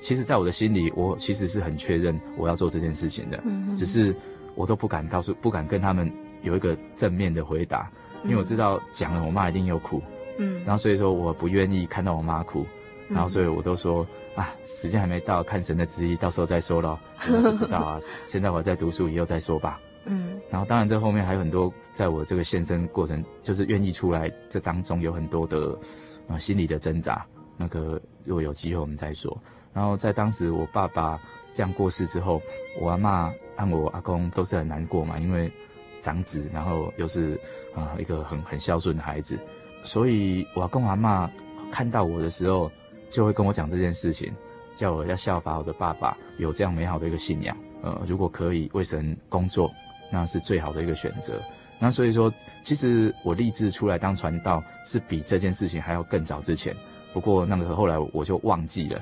[0.00, 3.40] 其实，在我的心里，我其实是很确认我要做这件事情的。
[3.44, 4.12] 嗯，只是
[4.56, 6.12] 我都不敢告诉，不敢跟他们
[6.46, 7.90] 有一个正面的回答，
[8.24, 10.00] 因为我知道讲了，我妈一定又哭。
[10.38, 12.64] 嗯，然后所以说，我不愿意看到我妈哭。
[13.08, 16.98] 然后，所以我都说啊，时间还没到，看神的旨意，到时候再说咯。
[17.28, 19.80] 我不知道啊， 现在我在读书，以后再说吧。
[20.06, 20.40] 嗯。
[20.50, 25.78] 然后，当然这后面还有很多，在我这个献身过程，就是愿意出来，这当中有很多的，
[26.28, 27.24] 呃，心理的挣扎。
[27.56, 29.36] 那个如果有机会我们再说。
[29.72, 31.18] 然后在当时我爸爸
[31.52, 32.42] 这样过世之后，
[32.80, 35.50] 我阿妈和我阿公都是很难过嘛，因为
[35.98, 37.40] 长子，然后又是
[37.74, 39.38] 啊、一个很很孝顺的孩子，
[39.84, 41.28] 所以我阿公阿嬷
[41.70, 42.70] 看到我的时候。
[43.08, 44.34] 就会跟我讲这件事情，
[44.74, 47.56] 叫我要效法我的爸爸，有这样美好的一个信仰。
[47.82, 49.72] 呃，如果可以为神工作，
[50.10, 51.40] 那是最好的一个选择。
[51.78, 52.30] 那所以说，
[52.64, 56.74] 其实我立志出来当传道，是比这件事情还要更早之前。
[57.12, 59.00] 不过那个后来我就忘记了，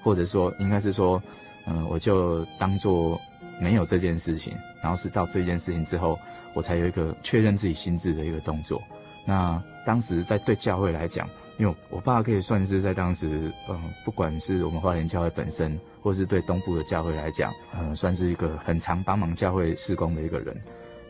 [0.00, 1.20] 或者说应该是说，
[1.66, 3.20] 嗯、呃，我就当做
[3.60, 4.54] 没有这件事情。
[4.82, 6.18] 然后是到这件事情之后，
[6.54, 8.82] 我才有一个确认自己心智的一个动作。
[9.26, 11.28] 那当时在对教会来讲。
[11.58, 20.58] 因为我爸可以算是在当时，嗯，不管是我们花莲教会本身，或是对东部的教会来讲，嗯，算是一个很常帮忙教会事工的一个人。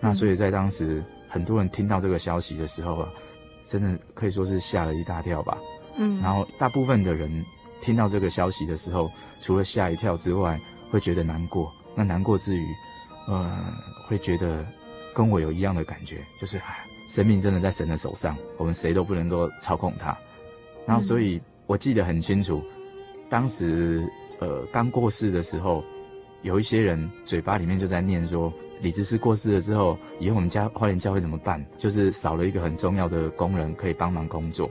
[0.00, 3.08] 那所以在当时，很多人听到这个消息的时候啊，
[3.62, 5.56] 真的可以说是吓了一大跳吧。
[5.96, 7.30] 嗯，然后大部分的人
[7.80, 9.08] 听到这个消息的时候，
[9.40, 11.72] 除了吓一跳之外，会觉得难过。
[11.94, 12.66] 那难过之余，
[13.28, 13.58] 呃，
[14.06, 14.64] 会觉得
[15.14, 20.16] 跟我有一样的感觉，就是唉，生命真的在神的手上，我们谁都不能够操控它。
[20.86, 22.62] 然后，所以我记得很清楚，
[23.28, 25.84] 当时呃刚过世的时候，
[26.42, 31.64] 有一些人嘴巴里面就在念说，李执事过世了之后，以后我们家花莲教会怎么办？
[31.76, 34.68] 就是少了一个很重要的工人可以帮忙工作。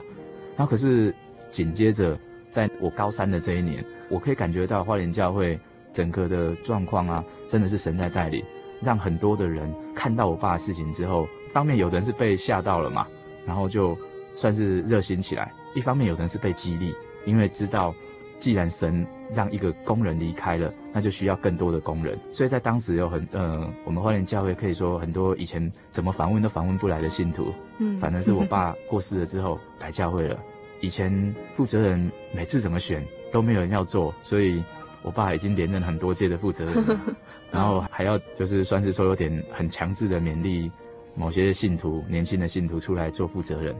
[0.56, 1.14] 然后可是
[1.50, 2.18] 紧接着，
[2.50, 5.58] 在我高三的这一年，我可以感觉到花莲教会
[5.92, 8.44] 整个的状况啊，真的是神在带领，
[8.80, 13.06] 让很多的人看到我爸的事情之后，一方面有的人是被吓到了嘛，
[13.44, 13.96] 然后就
[14.34, 17.94] 算是热心起来；一方面有的人是被激励，因为知道
[18.38, 22.18] 既然神让一个工人离开了，那就需要更多的工人。
[22.30, 30.38] 所以在当时有很呃，我们花莲教会可以说很多以前怎么访问都访问不来的信徒，嗯，反正是我爸过世了之后改教会了。
[30.80, 34.64] 以前负责人每次怎么选都没有人要做，所以
[35.02, 37.00] 我爸已经连任很多届的负责人了，
[37.50, 40.70] 然后还要就是算是说有点很强制的勉励
[41.14, 43.74] 某些信徒，年轻的信徒出来做负责人。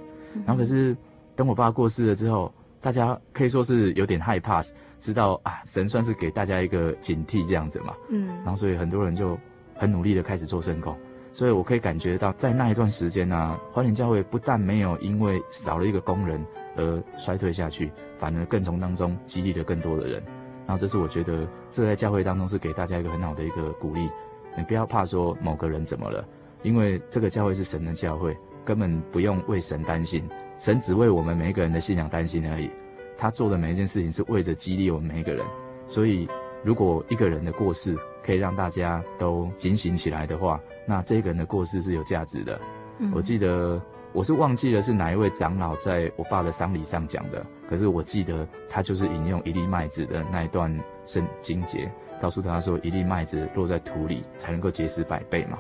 [0.47, 0.97] 然后可是
[1.37, 4.61] 等我爸过世了之后，大家可以说是有点害怕，
[4.99, 7.95] 知道啊神算是给大家一个警惕这样子嘛。
[8.09, 9.39] 嗯，然后所以很多人就
[9.75, 10.97] 很努力的开始做圣工，
[11.33, 16.45] 所以我可以感觉到在那一段时间呢、啊，花莲教会不但没有因为少了一个工人。
[16.77, 20.23] 而衰退下去，反而更从当中激励了更多的人。
[20.71, 24.09] 然后，这是我觉得这在教会当中是给大家一个很好的一个鼓励。
[24.57, 26.25] 你不要怕说某个人怎么了，
[26.63, 30.23] 因为这个教会是神的教会，根本不用为神担心。
[30.59, 32.71] 神只为我们每一个人的信仰担心而已。
[33.17, 35.45] 他做的每一件事情是为着激励我们每一个人。
[35.89, 36.29] 所以，
[36.63, 42.61] 如果一个人的过世可以让大家都警醒起来的话，那这个人的过世是有价值的。
[43.01, 43.11] 嗯。
[43.13, 43.83] 我记得。
[44.13, 51.91] 我是忘记了是哪一位长老在我爸的丧礼上讲的，可是我记得他就是引用一粒麦子的那一段圣经节，
[52.21, 55.59] 告诉他说一粒麦子落在土里才能够结实百倍嘛。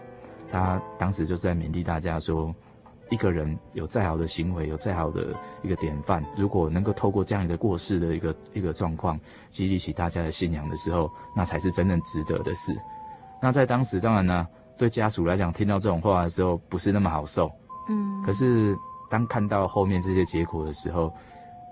[0.48, 2.52] 他当时就是在勉励大家说，
[3.08, 5.28] 一个人有再好的行为，有再好的
[5.62, 12.76] 一个典范，如果能够透过这样一个过世的一个一个状况，激励起大家的信仰的时候，那才是真正值得的事。
[13.40, 14.44] 那在当时，当然呢，
[14.76, 17.48] 对家属来讲，听到这种话的时候，不是那么好受。
[18.24, 18.76] 可是
[19.08, 21.12] 当看到后面这些结果的时候，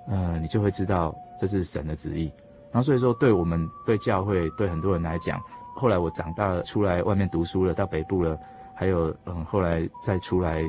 [0.08, 2.32] 呃，你就会知道这是神的旨意。
[2.70, 5.40] 然后所以说，对我们对教会对很多人来讲，
[5.74, 8.38] 后来我长大了，出来外面读书了，到北部了，
[8.74, 10.62] 还有嗯，后来再出来，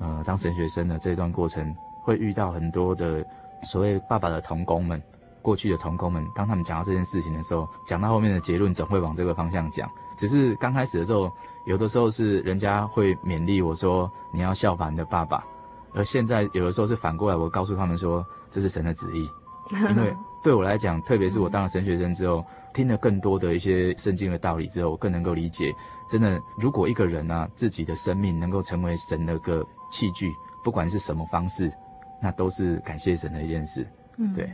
[0.00, 3.24] 呃，当神学生的这段过程，会遇到很多的
[3.62, 5.02] 所谓爸爸的同工们，
[5.42, 9.90] 过去的同工们，当他们讲到这件事情的时候，讲到后面的结论总会往这个方向讲。
[10.16, 11.30] 只是刚开始的时候，
[11.66, 15.44] 有的时候是人家会勉励我说，你要效法你的爸爸，
[15.92, 19.28] 而现在有的时候是反过来，我告诉他们说，这是神的旨意。
[19.88, 22.44] 因为对我来讲，特别是我当了神学生之后，
[22.74, 25.74] 听了更多的一些圣经的道理之后，我更能够理解，
[26.06, 30.30] 真的，如果一个人呢、啊，自己的生命能够成为神的个器具，
[30.62, 31.72] 不管是什么方式，
[32.20, 33.86] 那都是感谢神的一件事。
[34.18, 34.52] 嗯，对。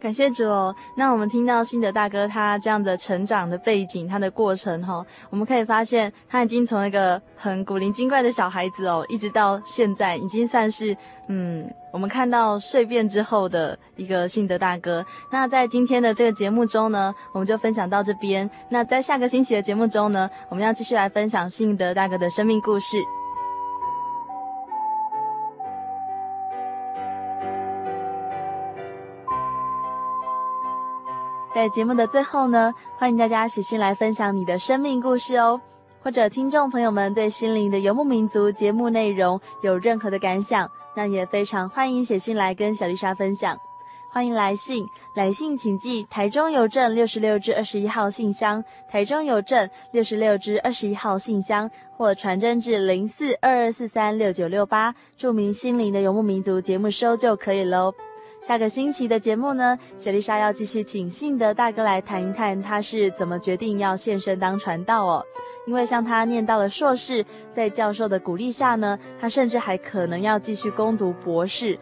[0.00, 0.74] 感谢主哦。
[0.96, 10.96] 那我们听到新德大哥他这样的成长的背景，他的过程哈、哦，我们可以发现他已经从一个很古灵精怪的小孩子哦，一直到现在已经算是
[11.28, 15.04] 嗯，我们看到蜕变之后的一个新德大哥。
[15.30, 18.48] 那在今天的这个节目中呢，我们就分享到这边。
[18.68, 22.98] 那在下个星期的节目中呢，我们要继续来分享新德大哥的生命故事。
[31.54, 35.60] 在节目的最后呢，欢迎大家写信来分享你的生命故事哦。
[36.02, 43.56] 或者听众朋友们对心灵的游牧民族节目内容有任何的感想，那也非常欢迎写信来跟小丽莎分享。
[44.10, 44.84] 欢迎来信，
[45.14, 57.94] 来信请寄台中邮政六十六至二十一号信箱，台中邮政六十六至二十一号信箱，或传真至零四二二四三六九六八，注明心灵的游牧民族节目收就可以喽。
[58.46, 65.24] 下个星期的节目呢，小丽莎要继续请信德大哥来谈一谈他是怎么决定要献身当传道哦。
[65.66, 71.78] 因为像他念到了硕士，在教授的鼓励下呢，他甚至还可能要继续攻读博士。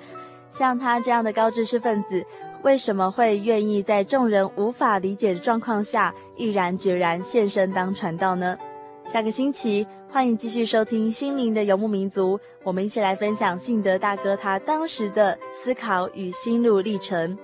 [0.53, 2.25] 像他这样的高知识分子，
[2.63, 8.57] 为什么会愿意在众人无法理解的状况下，毅然决然献身当传道呢？
[9.05, 17.37] 下个星期，欢迎继续收听《心灵的游牧民族》，我们一起来分享信德大哥他当时的思考与心路历程。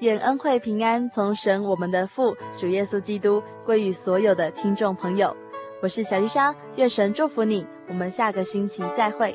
[0.00, 5.34] 愿恩惠平安从神我们的父主耶稣基督归于所有的听众朋友。
[5.80, 7.66] 我是小丽莎，愿神祝福你。
[7.88, 9.34] 我们下个星期再会。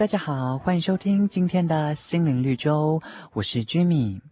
[0.00, 3.02] 大家好，欢迎收听今天的心灵绿洲，
[3.34, 4.22] 我是 Jimmy。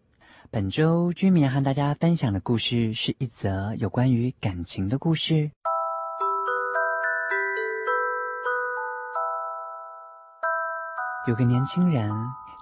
[0.50, 5.50] 本周 Jimmy 要和大家分享的故事是一则有关于感情的故事。
[11.26, 12.10] 有个年轻人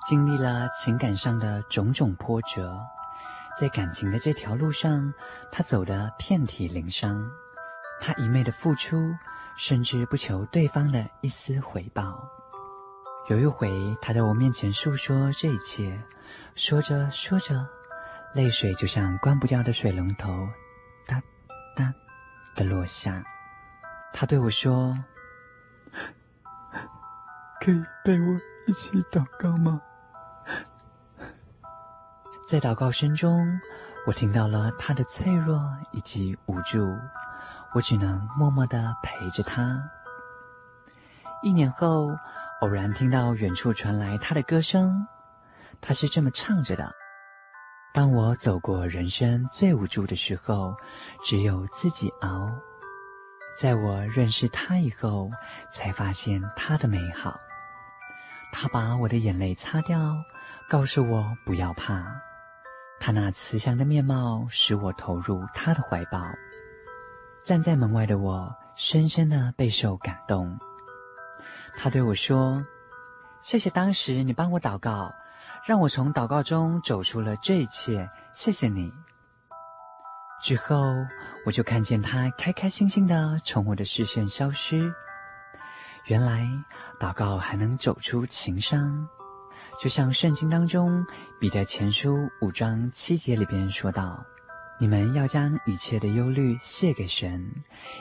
[0.09, 2.77] 经历了情感上的种种波折，
[3.57, 5.15] 在感情的这条路上，
[5.53, 7.25] 他走得遍体鳞伤。
[8.01, 9.15] 他一味的付出，
[9.57, 12.29] 甚至不求对方的一丝回报。
[13.29, 13.69] 有一回，
[14.01, 16.01] 他在我面前诉说这一切，
[16.55, 17.67] 说着说着，
[18.35, 20.49] 泪水就像关不掉的水龙头，
[21.09, 21.21] 哒
[21.75, 21.93] 哒
[22.55, 23.21] 的落下。
[24.13, 24.97] 他对我说
[27.61, 29.81] ：“可以陪我一起祷告吗？”
[32.47, 33.61] 在祷告声中，
[34.07, 35.61] 我听到了他的脆弱
[35.91, 36.97] 以及无助，
[37.75, 39.83] 我只能默默的陪着他。
[41.43, 42.09] 一年后，
[42.63, 45.07] 偶然听到远处传来他的歌声，
[45.83, 46.91] 他是这么唱着的
[47.93, 50.75] ：“当我走过人生最无助的时候，
[51.23, 52.51] 只有自己熬。
[53.61, 55.31] 在我认识他以后，
[55.71, 57.39] 才发现他的美好。
[58.53, 60.15] 他把我的眼泪擦掉，
[60.67, 62.07] 告诉我不要怕。
[62.99, 66.25] 他那慈祥的面貌使我投入他的怀抱。
[67.45, 70.59] 站在门外的我，深深的备受感动。”
[71.79, 72.65] 他对我说
[73.43, 75.15] ：“谢谢当时你帮我祷告，
[75.67, 78.09] 让我从祷告中走出了这一切。
[78.33, 78.91] 谢谢你。”
[80.43, 80.95] 之后，
[81.45, 84.93] 我就看见他开开心心的从我的视线消失。
[86.07, 86.49] 原来，
[86.99, 89.07] 祷告还能走出情伤，
[89.81, 91.05] 就像圣经当中
[91.39, 94.25] 彼得前书五章七节里边说道
[94.81, 97.45] ：“你们要将一切的忧虑卸给神，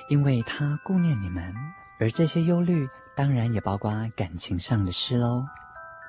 [0.09, 1.53] 因为他顾念你们。”
[1.99, 2.87] 而这些忧虑。
[3.15, 5.45] 当然也包括感情上的事喽。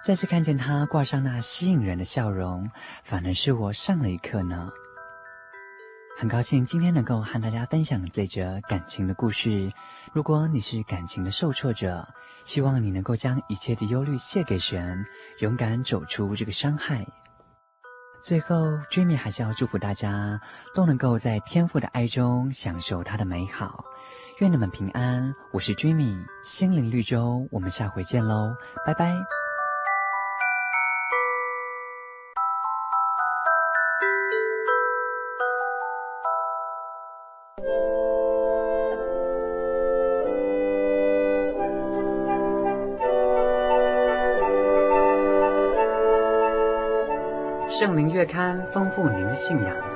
[0.04, 2.70] 再次看见他挂上那吸引人的笑容，
[3.02, 4.70] 反而是我上了一课呢。
[6.18, 9.70] 很高兴今天能够和大家分享这则感情的故事。
[10.12, 12.08] 如果你是感情的受挫者，
[12.44, 15.04] 希望你能够将一切的忧虑卸给神，
[15.40, 17.06] 勇敢走出这个伤害。
[18.22, 20.40] 最后，Jimmy 还是要祝福大家
[20.74, 23.84] 都能够在天父的爱中享受他的美好。
[24.38, 29.16] 愿你们平安，我是 Jimmy，心灵绿洲，我们下回见喽，拜拜。
[47.70, 49.95] 圣灵月刊丰富您的信仰。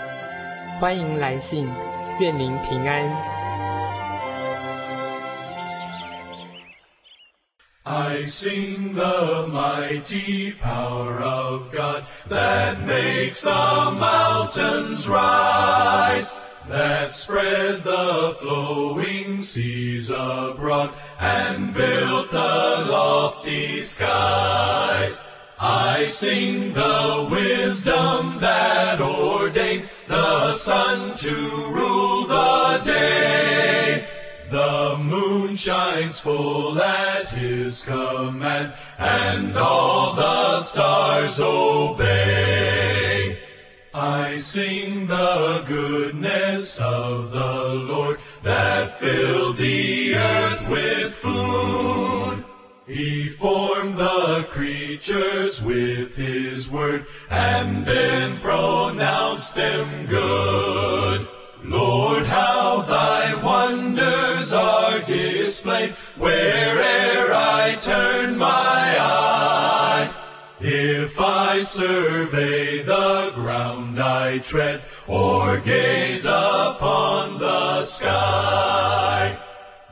[0.80, 1.68] 欢迎来信，
[2.20, 3.36] 愿您平安。
[7.88, 16.34] I sing the mighty power of God that makes the mountains rise,
[16.68, 20.90] that spread the flowing seas abroad
[21.20, 25.22] and built the lofty skies.
[25.58, 28.49] I sing the wisdom that ordained
[30.51, 31.33] the sun to
[31.69, 34.05] rule the day
[34.49, 43.39] the moon shines full at his command, and all the stars obey.
[43.93, 52.43] I sing the goodness of the Lord that filled the earth with food.
[52.87, 61.27] He formed the creatures with his word and then pronounced them good.
[61.63, 70.13] Lord, how thy wonders are displayed where'er I turn my eye.
[70.59, 79.39] If I survey the ground I tread or gaze upon the sky,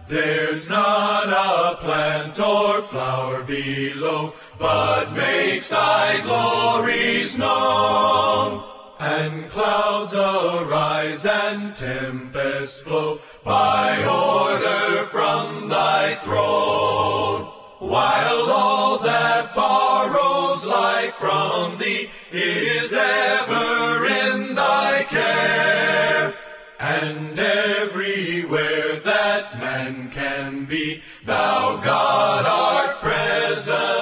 [0.10, 8.64] there's not a plant or flower below, but makes thy glories known.
[9.00, 17.46] And clouds arise and tempests blow by order from thy throne.
[17.78, 23.39] While all that borrows life from thee is ever
[30.66, 33.99] be, thou God art present.